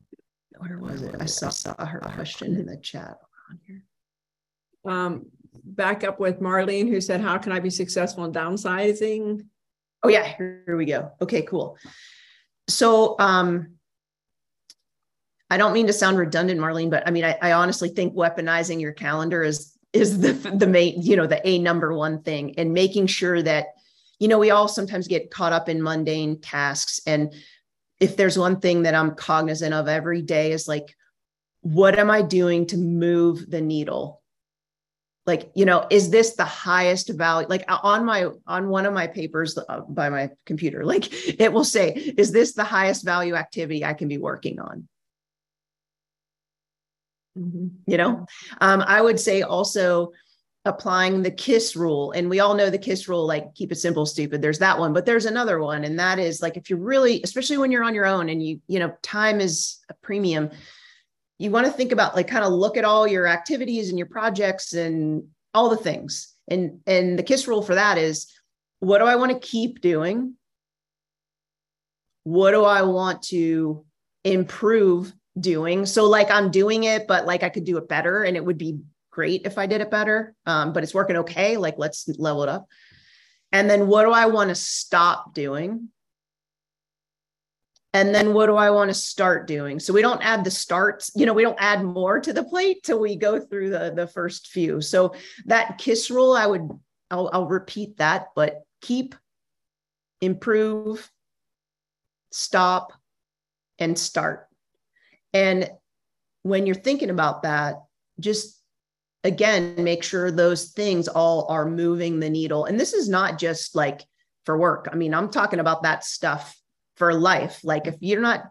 [0.57, 1.15] where was it?
[1.19, 3.17] I saw, saw her question in the chat
[3.49, 3.83] on here.
[4.85, 5.25] Um,
[5.63, 9.45] back up with Marlene, who said, How can I be successful in downsizing?
[10.03, 11.11] Oh, yeah, here we go.
[11.21, 11.77] Okay, cool.
[12.67, 13.75] So, um,
[15.49, 18.79] I don't mean to sound redundant, Marlene, but I mean, I, I honestly think weaponizing
[18.79, 22.73] your calendar is is the the main, you know, the a number one thing, and
[22.73, 23.67] making sure that
[24.21, 27.01] you know, we all sometimes get caught up in mundane tasks.
[27.07, 27.33] And
[28.01, 30.97] if there's one thing that I'm cognizant of every day is like,
[31.61, 34.21] what am I doing to move the needle?
[35.27, 37.47] Like, you know, is this the highest value?
[37.47, 41.07] Like on my, on one of my papers uh, by my computer, like
[41.39, 44.87] it will say, is this the highest value activity I can be working on?
[47.37, 47.67] Mm-hmm.
[47.85, 48.25] You know,
[48.59, 50.11] um, I would say also,
[50.65, 54.05] applying the kiss rule and we all know the kiss rule like keep it simple
[54.05, 57.19] stupid there's that one but there's another one and that is like if you're really
[57.23, 60.51] especially when you're on your own and you you know time is a premium
[61.39, 64.07] you want to think about like kind of look at all your activities and your
[64.07, 65.23] projects and
[65.55, 68.31] all the things and and the kiss rule for that is
[68.81, 70.35] what do i want to keep doing
[72.23, 73.83] what do i want to
[74.23, 75.85] improve doing.
[75.85, 78.57] So like I'm doing it, but like I could do it better and it would
[78.57, 78.79] be
[79.11, 80.33] great if I did it better.
[80.45, 81.57] Um, but it's working okay.
[81.57, 82.67] Like let's level it up.
[83.51, 85.89] And then what do I want to stop doing?
[87.93, 89.77] And then what do I want to start doing?
[89.79, 92.83] So we don't add the starts, you know, we don't add more to the plate
[92.83, 94.79] till we go through the, the first few.
[94.79, 95.13] So
[95.45, 96.69] that KISS rule, I would,
[97.09, 99.13] I'll, I'll repeat that, but keep,
[100.21, 101.11] improve,
[102.31, 102.93] stop,
[103.77, 104.47] and start.
[105.33, 105.69] And
[106.43, 107.75] when you're thinking about that,
[108.21, 108.60] just
[109.23, 112.65] again, make sure those things all are moving the needle.
[112.65, 114.03] And this is not just like
[114.45, 114.89] for work.
[114.91, 116.57] I mean, I'm talking about that stuff
[116.95, 117.59] for life.
[117.63, 118.45] Like if you're not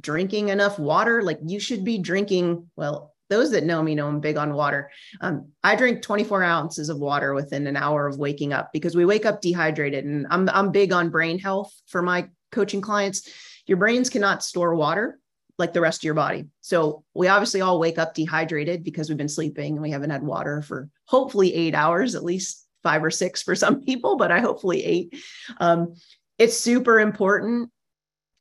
[0.00, 4.20] drinking enough water, like you should be drinking, well, those that know me know I'm
[4.20, 4.90] big on water.
[5.20, 9.04] Um, I drink 24 ounces of water within an hour of waking up because we
[9.04, 10.04] wake up dehydrated.
[10.04, 13.28] And I'm I'm big on brain health for my coaching clients.
[13.66, 15.18] Your brains cannot store water
[15.58, 16.46] like the rest of your body.
[16.60, 20.22] So we obviously all wake up dehydrated because we've been sleeping and we haven't had
[20.22, 24.40] water for hopefully eight hours, at least five or six for some people, but I
[24.40, 25.14] hopefully eight.
[25.58, 25.94] Um,
[26.38, 27.70] it's super important.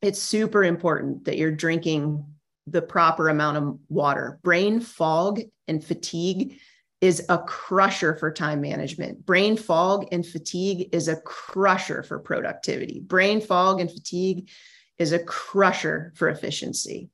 [0.01, 2.25] It's super important that you're drinking
[2.67, 4.39] the proper amount of water.
[4.43, 6.59] Brain fog and fatigue
[7.01, 9.25] is a crusher for time management.
[9.25, 12.99] Brain fog and fatigue is a crusher for productivity.
[12.99, 14.49] Brain fog and fatigue
[14.97, 17.09] is a crusher for efficiency.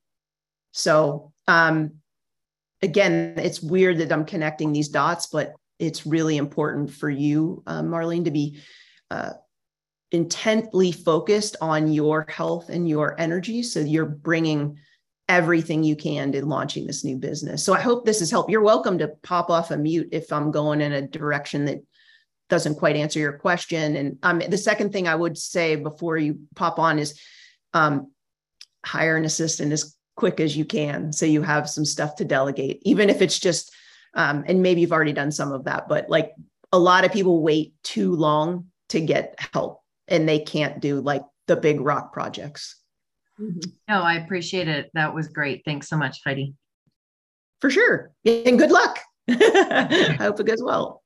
[0.72, 1.96] So, um,
[2.82, 7.82] again, it's weird that I'm connecting these dots, but it's really important for you, uh,
[7.82, 8.60] Marlene, to be
[9.10, 9.32] uh,
[10.12, 13.64] intently focused on your health and your energy.
[13.64, 14.78] So you're bringing
[15.28, 17.64] everything you can to launching this new business.
[17.64, 18.52] So I hope this has helped.
[18.52, 21.82] You're welcome to pop off a mute if I'm going in a direction that
[22.50, 23.96] doesn't quite answer your question.
[23.96, 27.20] And um, the second thing I would say before you pop on is
[27.74, 28.12] um,
[28.86, 32.82] hire an assistant as quick as you can so you have some stuff to delegate
[32.84, 33.74] even if it's just
[34.14, 36.34] um, and maybe you've already done some of that but like
[36.72, 41.24] a lot of people wait too long to get help and they can't do like
[41.48, 42.78] the big rock projects.
[43.40, 43.70] Mm-hmm.
[43.90, 44.92] no i appreciate it.
[44.94, 45.64] That was great.
[45.66, 46.54] Thanks so much heidi.
[47.60, 48.12] For sure.
[48.26, 49.00] And good luck.
[49.30, 51.02] I hope it goes well.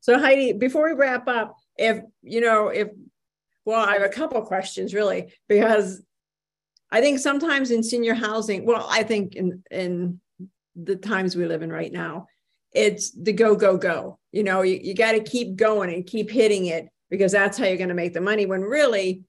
[0.00, 2.88] So heidi before we wrap up if you know if
[3.68, 6.00] well, I have a couple questions really because
[6.90, 10.22] I think sometimes in senior housing, well, I think in in
[10.74, 12.28] the times we live in right now,
[12.72, 14.18] it's the go go go.
[14.32, 17.66] You know, you, you got to keep going and keep hitting it because that's how
[17.66, 18.46] you're going to make the money.
[18.46, 19.24] When really,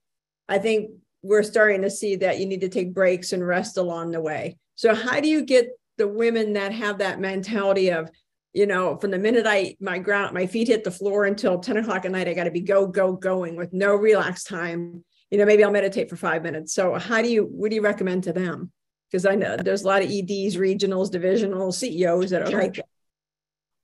[0.47, 4.11] I think we're starting to see that you need to take breaks and rest along
[4.11, 4.57] the way.
[4.75, 8.09] So how do you get the women that have that mentality of
[8.53, 11.77] you know, from the minute I my ground my feet hit the floor until 10
[11.77, 15.03] o'clock at night, I got to be go, go, going with no relax time.
[15.29, 16.73] You know, maybe I'll meditate for five minutes.
[16.73, 18.71] So how do you what do you recommend to them?
[19.09, 22.61] Because I know there's a lot of EDs, regionals, divisional CEOs that are sure.
[22.61, 22.85] like that.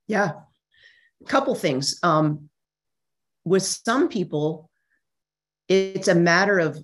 [0.07, 0.31] Yeah.
[1.21, 1.99] A couple things.
[2.03, 2.49] Um,
[3.43, 4.69] with some people,
[5.67, 6.77] it's a matter of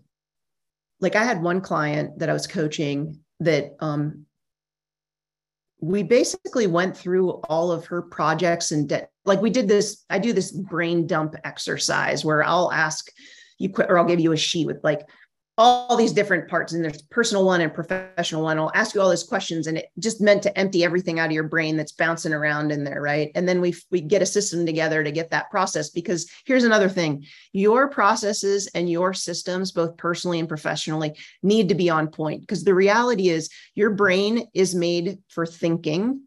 [0.99, 4.25] like I had one client that I was coaching that um,
[5.81, 10.19] we basically went through all of her projects and de- like we did this i
[10.19, 13.11] do this brain dump exercise where i'll ask
[13.57, 15.01] you or i'll give you a sheet with like
[15.61, 19.09] all these different parts and there's personal one and professional one i'll ask you all
[19.09, 22.33] these questions and it just meant to empty everything out of your brain that's bouncing
[22.33, 23.31] around in there right?
[23.35, 26.87] And then we we get a system together to get that process because here's another
[26.87, 27.25] thing.
[27.51, 32.63] Your processes and your systems both personally and professionally need to be on point because
[32.63, 36.21] the reality is your brain is made for thinking.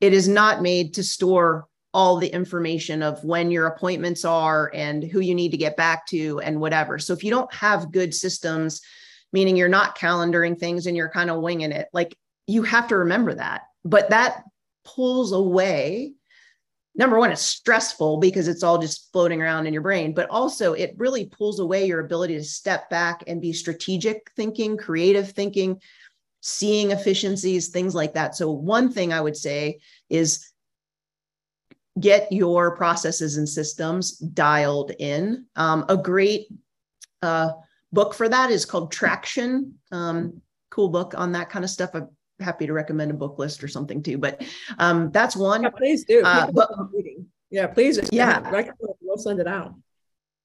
[0.00, 5.02] It is not made to store all the information of when your appointments are and
[5.02, 6.98] who you need to get back to and whatever.
[6.98, 8.80] So if you don't have good systems,
[9.32, 12.96] meaning you're not calendaring things and you're kind of winging it, like you have to
[12.96, 13.62] remember that.
[13.84, 14.44] But that
[14.84, 16.12] pulls away.
[16.94, 20.74] Number one, it's stressful because it's all just floating around in your brain, but also
[20.74, 25.80] it really pulls away your ability to step back and be strategic thinking, creative thinking,
[26.40, 28.34] seeing efficiencies, things like that.
[28.34, 30.49] So, one thing I would say is
[31.98, 35.46] get your processes and systems dialed in.
[35.56, 36.46] Um, a great
[37.22, 37.52] uh,
[37.92, 39.74] book for that is called Traction.
[39.90, 41.90] Um, cool book on that kind of stuff.
[41.94, 44.42] I'm happy to recommend a book list or something too, but
[44.78, 45.62] um, that's one.
[45.62, 46.22] Yeah, please do.
[46.24, 46.70] Uh, but,
[47.50, 47.98] yeah, please.
[48.12, 48.40] Yeah,
[49.00, 49.74] we'll send it out.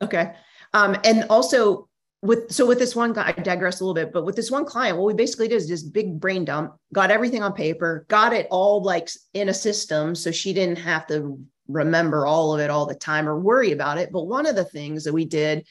[0.02, 0.34] Okay.
[0.74, 1.88] Um, and also
[2.26, 4.66] with so with this one guy, I digress a little bit, but with this one
[4.66, 8.34] client, what we basically did is this big brain dump, got everything on paper, got
[8.34, 12.70] it all like in a system, so she didn't have to remember all of it
[12.70, 14.12] all the time or worry about it.
[14.12, 15.66] But one of the things that we did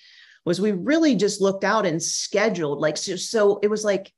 [0.45, 4.13] was we really just looked out and scheduled, like so, so it was like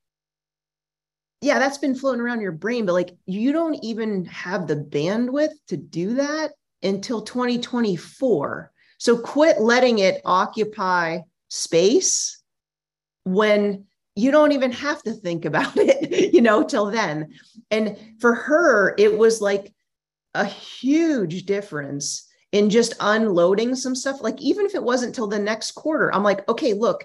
[1.43, 5.53] yeah, that's been floating around your brain, but like you don't even have the bandwidth
[5.69, 8.73] to do that until 2024.
[8.99, 12.43] So quit letting it occupy space
[13.25, 13.85] when
[14.15, 17.35] you don't even have to think about it, you know, till then.
[17.71, 19.73] And for her, it was like
[20.35, 24.23] a huge difference in just unloading some stuff.
[24.23, 27.05] Like, even if it wasn't till the next quarter, I'm like, okay, look,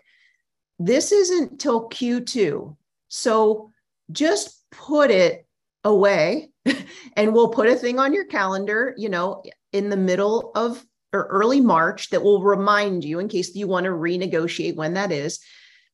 [0.79, 2.75] this isn't till Q2.
[3.09, 3.71] So
[4.11, 5.45] just put it
[5.83, 6.49] away
[7.15, 10.83] and we'll put a thing on your calendar, you know, in the middle of
[11.13, 15.11] or early March that will remind you in case you want to renegotiate when that
[15.11, 15.39] is.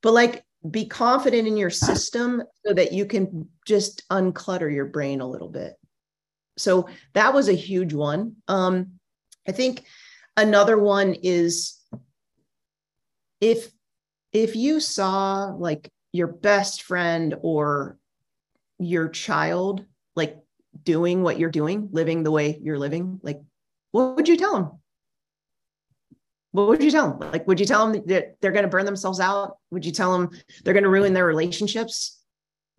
[0.01, 5.22] But like be confident in your system so that you can just unclutter your brain
[5.22, 5.74] a little bit.
[6.57, 8.38] So that was a huge one.
[8.47, 8.93] Um,
[9.47, 9.86] I think
[10.36, 11.80] another one is
[13.39, 13.72] if
[14.34, 17.97] if you saw like your best friend or
[18.80, 20.38] your child like
[20.84, 23.39] doing what you're doing, living the way you're living, like
[23.91, 24.72] what would you tell them?
[26.57, 27.31] What would you tell them?
[27.31, 29.57] Like, would you tell them that they're going to burn themselves out?
[29.69, 30.31] Would you tell them
[30.63, 32.19] they're going to ruin their relationships?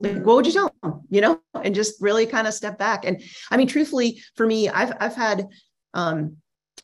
[0.00, 1.02] Like, what would you tell them?
[1.10, 3.04] You know, and just really kind of step back.
[3.04, 3.22] And
[3.52, 5.46] I mean, truthfully, for me, I've I've had
[5.94, 6.38] um,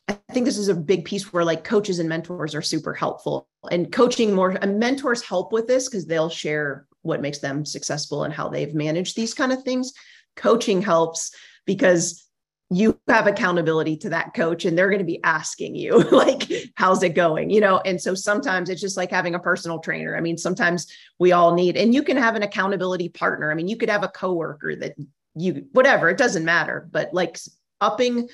[0.07, 3.49] I think this is a big piece where like coaches and mentors are super helpful
[3.69, 8.23] and coaching more and mentors help with this because they'll share what makes them successful
[8.23, 9.91] and how they've managed these kind of things.
[10.37, 11.35] Coaching helps
[11.65, 12.24] because
[12.71, 17.03] you have accountability to that coach and they're going to be asking you like how's
[17.03, 17.79] it going you know?
[17.85, 20.17] And so sometimes it's just like having a personal trainer.
[20.17, 20.87] I mean sometimes
[21.19, 23.51] we all need and you can have an accountability partner.
[23.51, 24.95] I mean you could have a coworker that
[25.35, 27.37] you whatever it doesn't matter but like
[27.81, 28.27] upping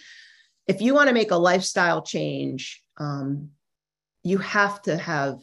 [0.68, 3.50] if you want to make a lifestyle change um,
[4.24, 5.40] you have to have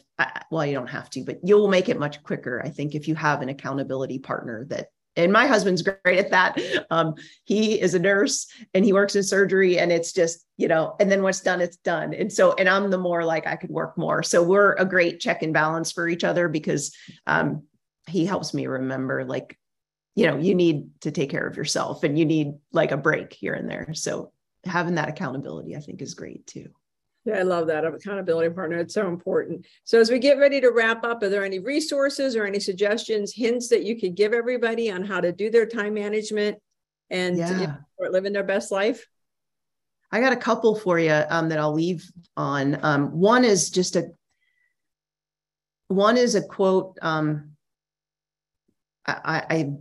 [0.49, 3.15] well you don't have to but you'll make it much quicker i think if you
[3.15, 4.87] have an accountability partner that
[5.19, 6.59] and my husband's great at that.
[6.89, 10.95] Um, he is a nurse and he works in surgery and it's just you know
[10.99, 12.13] and then what's done it's done.
[12.13, 14.23] And so and i'm the more like i could work more.
[14.23, 16.95] So we're a great check and balance for each other because
[17.27, 17.63] um,
[18.07, 19.57] he helps me remember like
[20.15, 23.33] you know you need to take care of yourself and you need like a break
[23.33, 23.93] here and there.
[23.93, 24.31] So
[24.65, 26.69] having that accountability i think is great too
[27.25, 28.77] yeah, I love that accountability partner.
[28.77, 29.65] It's so important.
[29.83, 33.33] So as we get ready to wrap up, are there any resources or any suggestions,
[33.33, 36.57] hints that you could give everybody on how to do their time management
[37.09, 37.75] and yeah.
[37.99, 39.05] living their best life?
[40.11, 42.83] I got a couple for you um, that I'll leave on.
[42.83, 44.07] Um, one is just a
[45.87, 46.97] one is a quote.
[47.01, 47.51] Um,
[49.05, 49.73] I, I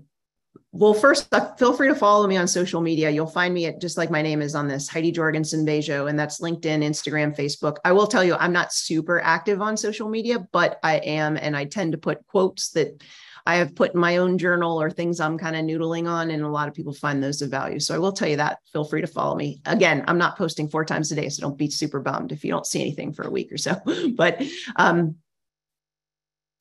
[0.72, 3.08] well, first, uh, feel free to follow me on social media.
[3.08, 6.18] You'll find me at just like my name is on this Heidi Jorgensen Bejo, and
[6.18, 7.76] that's LinkedIn, Instagram, Facebook.
[7.86, 11.56] I will tell you, I'm not super active on social media, but I am, and
[11.56, 13.02] I tend to put quotes that
[13.46, 16.42] I have put in my own journal or things I'm kind of noodling on, and
[16.42, 17.80] a lot of people find those of value.
[17.80, 18.58] So I will tell you that.
[18.70, 19.62] Feel free to follow me.
[19.64, 22.50] Again, I'm not posting four times a day, so don't be super bummed if you
[22.50, 23.80] don't see anything for a week or so.
[24.14, 24.42] But
[24.76, 25.16] um,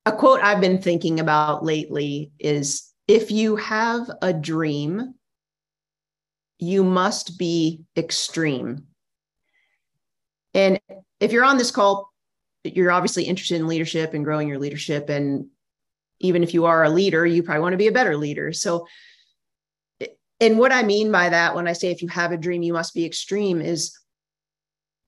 [0.06, 5.14] a quote I've been thinking about lately is if you have a dream,
[6.60, 8.88] you must be extreme.
[10.54, 10.80] And
[11.20, 12.12] if you're on this call,
[12.64, 15.10] you're obviously interested in leadership and growing your leadership.
[15.10, 15.48] And
[16.20, 18.52] even if you are a leader, you probably want to be a better leader.
[18.52, 18.88] So,
[20.40, 22.74] and what I mean by that when I say if you have a dream, you
[22.74, 23.98] must be extreme is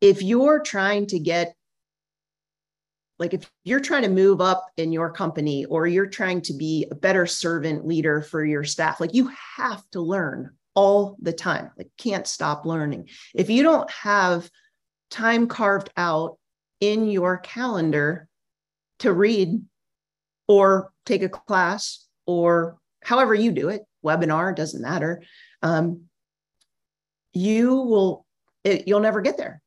[0.02, 1.56] if you're trying to get
[3.20, 6.88] like if you're trying to move up in your company or you're trying to be
[6.90, 11.72] a better servant leader for your staff like you have to learn all the time
[11.78, 13.10] like can't stop learning.
[13.36, 14.50] If you don't have
[15.12, 16.38] time carved out
[16.80, 18.28] in your calendar
[19.00, 19.62] to read
[20.48, 25.22] or take a class or however you do it webinar doesn't matter
[25.62, 26.04] um,
[27.34, 28.26] you will
[28.64, 29.62] it, you'll never get there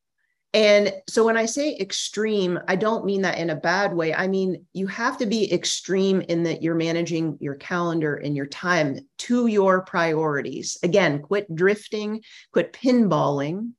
[0.53, 4.13] and so when I say extreme, I don't mean that in a bad way.
[4.13, 8.45] I mean, you have to be extreme in that you're managing your calendar and your
[8.45, 10.77] time to your priorities.
[10.83, 13.71] Again, quit drifting, quit pinballing,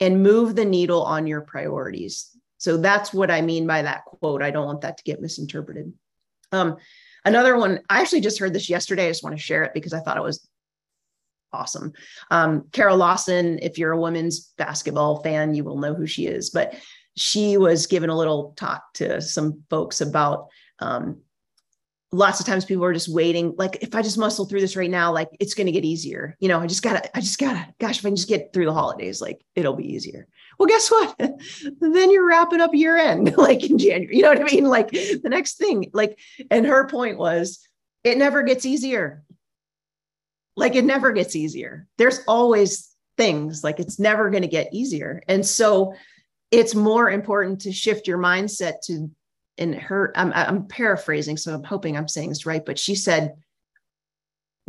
[0.00, 2.30] and move the needle on your priorities.
[2.56, 4.42] So that's what I mean by that quote.
[4.42, 5.92] I don't want that to get misinterpreted.
[6.50, 6.78] Um,
[7.26, 9.06] another one, I actually just heard this yesterday.
[9.06, 10.47] I just want to share it because I thought it was
[11.52, 11.92] awesome.
[12.30, 16.50] Um, Kara Lawson, if you're a women's basketball fan, you will know who she is.
[16.50, 16.74] But
[17.16, 21.20] she was given a little talk to some folks about um,
[22.12, 23.54] lots of times people are just waiting.
[23.58, 26.36] Like, if I just muscle through this right now, like it's going to get easier.
[26.40, 28.66] You know, I just gotta, I just gotta, gosh, if I can just get through
[28.66, 30.26] the holidays, like it'll be easier.
[30.58, 31.16] Well, guess what?
[31.80, 34.16] then you're wrapping up year end, like in January.
[34.16, 34.64] You know what I mean?
[34.64, 36.18] Like the next thing, like,
[36.50, 37.60] and her point was,
[38.04, 39.22] it never gets easier.
[40.58, 41.86] Like it never gets easier.
[41.98, 45.22] There's always things like it's never going to get easier.
[45.28, 45.94] And so
[46.50, 49.10] it's more important to shift your mindset to
[49.58, 53.34] in her I'm, I'm paraphrasing so i'm hoping i'm saying this right but she said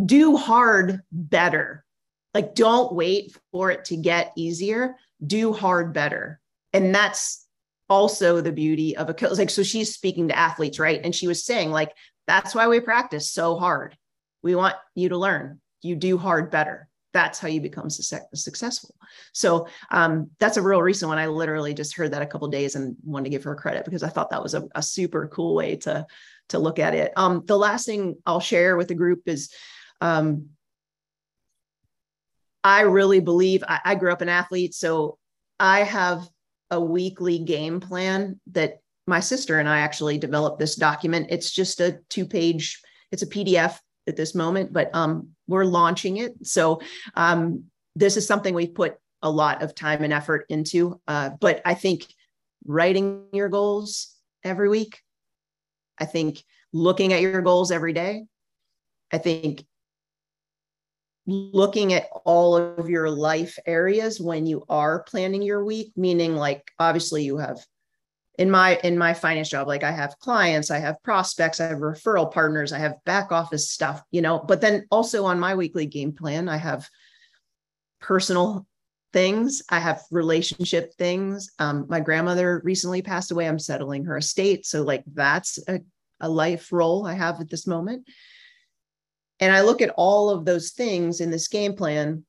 [0.04, 1.86] do hard better
[2.34, 6.40] like don't wait for it to get easier do hard better
[6.74, 7.46] and that's
[7.90, 9.38] also the beauty of a coach.
[9.38, 11.94] like so she's speaking to athletes right and she was saying like
[12.28, 13.96] that's why we practice so hard
[14.42, 18.96] we want you to learn you do hard better that's how you become successful.
[19.34, 21.18] So um, that's a real recent one.
[21.18, 24.04] I literally just heard that a couple days and wanted to give her credit because
[24.04, 26.06] I thought that was a, a super cool way to
[26.50, 27.12] to look at it.
[27.16, 29.52] Um, the last thing I'll share with the group is
[30.02, 30.50] um,
[32.64, 35.18] I really believe I, I grew up an athlete, so
[35.60, 36.28] I have
[36.72, 41.28] a weekly game plan that my sister and I actually developed this document.
[41.30, 46.18] It's just a two page, it's a PDF at this moment, but um, we're launching
[46.18, 46.34] it.
[46.44, 46.80] So
[47.16, 51.02] um, this is something we've put a lot of time and effort into.
[51.08, 52.06] Uh, but I think
[52.66, 55.02] writing your goals every week,
[55.98, 58.26] I think looking at your goals every day,
[59.12, 59.66] I think
[61.26, 66.72] looking at all of your life areas when you are planning your week, meaning like
[66.80, 67.58] obviously you have
[68.40, 71.80] in my in my finance job like i have clients i have prospects i have
[71.80, 75.86] referral partners i have back office stuff you know but then also on my weekly
[75.86, 76.88] game plan i have
[78.00, 78.66] personal
[79.12, 81.52] things i have relationship things.
[81.60, 85.82] Um, my grandmother recently passed away i'm settling her estate so like that's a,
[86.22, 88.08] a life role i have at this moment.
[89.42, 92.24] And i look at all of those things in this game plan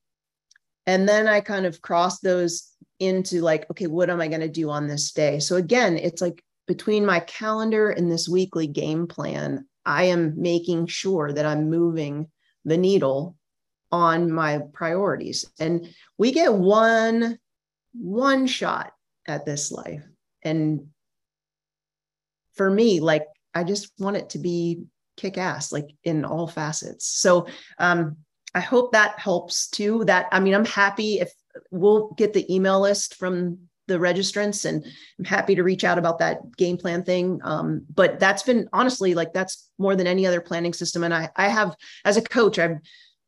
[0.86, 2.69] and then i kind of cross those
[3.00, 5.40] into like, okay, what am I going to do on this day?
[5.40, 10.86] So again, it's like between my calendar and this weekly game plan, I am making
[10.86, 12.28] sure that I'm moving
[12.64, 13.36] the needle
[13.90, 15.50] on my priorities.
[15.58, 17.38] And we get one
[17.92, 18.92] one shot
[19.26, 20.04] at this life.
[20.42, 20.88] And
[22.54, 24.84] for me, like I just want it to be
[25.16, 27.06] kick ass, like in all facets.
[27.06, 27.48] So
[27.78, 28.18] um
[28.54, 30.04] I hope that helps too.
[30.04, 31.32] That I mean, I'm happy if
[31.70, 33.58] we'll get the email list from
[33.90, 34.86] the registrants and
[35.18, 37.40] i'm happy to reach out about that game plan thing.
[37.42, 41.04] Um, but that's been honestly like that's more than any other planning system.
[41.04, 42.78] And i i have as a coach i've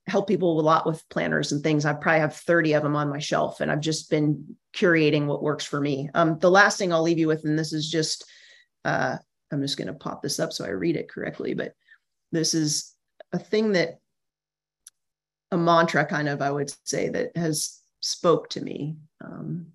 [0.06, 1.84] helped people a lot with planners and things.
[1.84, 5.42] I probably have 30 of them on my shelf and i've just been curating what
[5.42, 6.08] works for me.
[6.14, 8.24] Um, the last thing i'll leave you with and this is just
[8.84, 9.16] uh,
[9.50, 11.74] i'm just going to pop this up so i read it correctly but
[12.30, 12.94] this is
[13.32, 13.98] a thing that
[15.50, 18.96] a mantra kind of i would say that has spoke to me.
[19.24, 19.68] Um,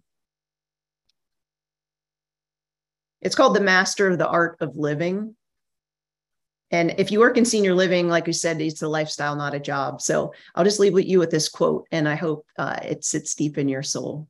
[3.21, 5.35] it's called The Master of the Art of Living.
[6.69, 9.59] And if you work in senior living, like we said, it's a lifestyle, not a
[9.59, 10.01] job.
[10.01, 13.57] So I'll just leave you with this quote, and I hope uh, it sits deep
[13.57, 14.27] in your soul.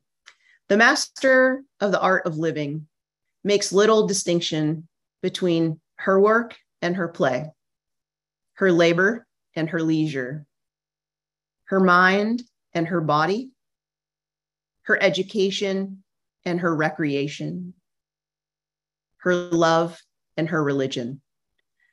[0.68, 2.86] The master of the art of living
[3.42, 4.86] makes little distinction
[5.20, 7.50] between her work and her play,
[8.54, 9.26] her labor
[9.56, 10.46] and her leisure,
[11.64, 13.50] her mind and her body,
[14.88, 16.02] her education
[16.46, 17.74] and her recreation,
[19.18, 20.00] her love
[20.38, 21.20] and her religion.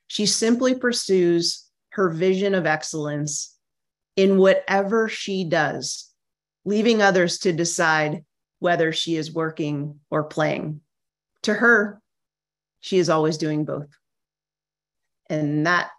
[0.07, 3.53] She simply pursues her vision of excellence
[4.15, 6.09] in whatever she does,
[6.63, 8.23] leaving others to decide
[8.59, 10.79] whether she is working or playing.
[11.43, 12.01] To her,
[12.79, 13.89] she is always doing both.
[15.29, 15.89] And that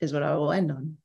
[0.00, 0.98] is what I will end on.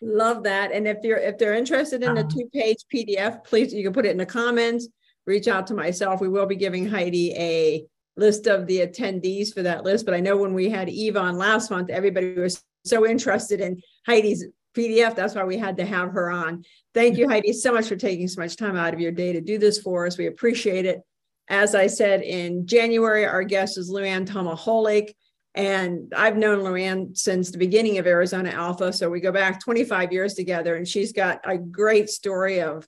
[0.00, 0.72] Love that.
[0.72, 2.30] And if you're if they're interested in the uh-huh.
[2.30, 4.88] two-page PDF, please you can put it in the comments.
[5.26, 6.20] Reach out to myself.
[6.20, 7.84] We will be giving Heidi a
[8.16, 10.04] list of the attendees for that list.
[10.04, 13.80] But I know when we had Eve on last month, everybody was so interested in
[14.06, 14.46] Heidi's
[14.76, 15.14] PDF.
[15.14, 16.64] That's why we had to have her on.
[16.94, 19.40] Thank you, Heidi, so much for taking so much time out of your day to
[19.40, 20.18] do this for us.
[20.18, 21.00] We appreciate it.
[21.48, 25.14] As I said in January, our guest is Luann Tomaholic.
[25.54, 28.94] And I've known Luann since the beginning of Arizona ALFA.
[28.94, 32.86] So we go back 25 years together, and she's got a great story of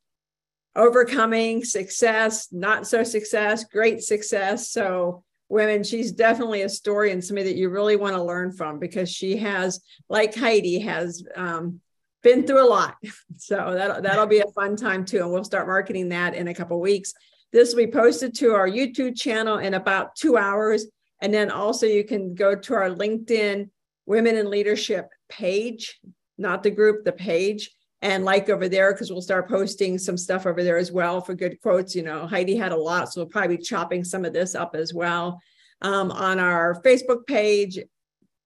[0.77, 4.71] overcoming success, not so success, great success.
[4.71, 8.79] So, women, she's definitely a story and somebody that you really want to learn from
[8.79, 11.81] because she has, like Heidi, has um,
[12.23, 12.97] been through a lot.
[13.37, 16.55] So that that'll be a fun time too, and we'll start marketing that in a
[16.55, 17.15] couple weeks.
[17.53, 20.87] This will be posted to our YouTube channel in about two hours.
[21.21, 23.69] And then also you can go to our LinkedIn
[24.07, 26.01] Women in Leadership page,
[26.39, 27.71] not the group, the page,
[28.03, 31.35] and like over there because we'll start posting some stuff over there as well for
[31.35, 31.95] good quotes.
[31.95, 34.75] You know, Heidi had a lot, so we'll probably be chopping some of this up
[34.75, 35.41] as well.
[35.83, 37.79] Um, on our Facebook page,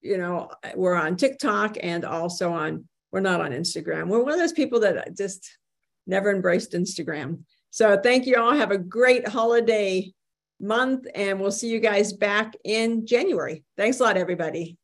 [0.03, 4.09] you know, we're on TikTok and also on, we're not on Instagram.
[4.09, 5.57] We're one of those people that just
[6.07, 7.45] never embraced Instagram.
[7.70, 8.55] So thank you all.
[8.55, 10.12] Have a great holiday
[10.65, 13.62] month, and we'll see you guys back in January.
[13.77, 14.79] Thanks a lot, everybody.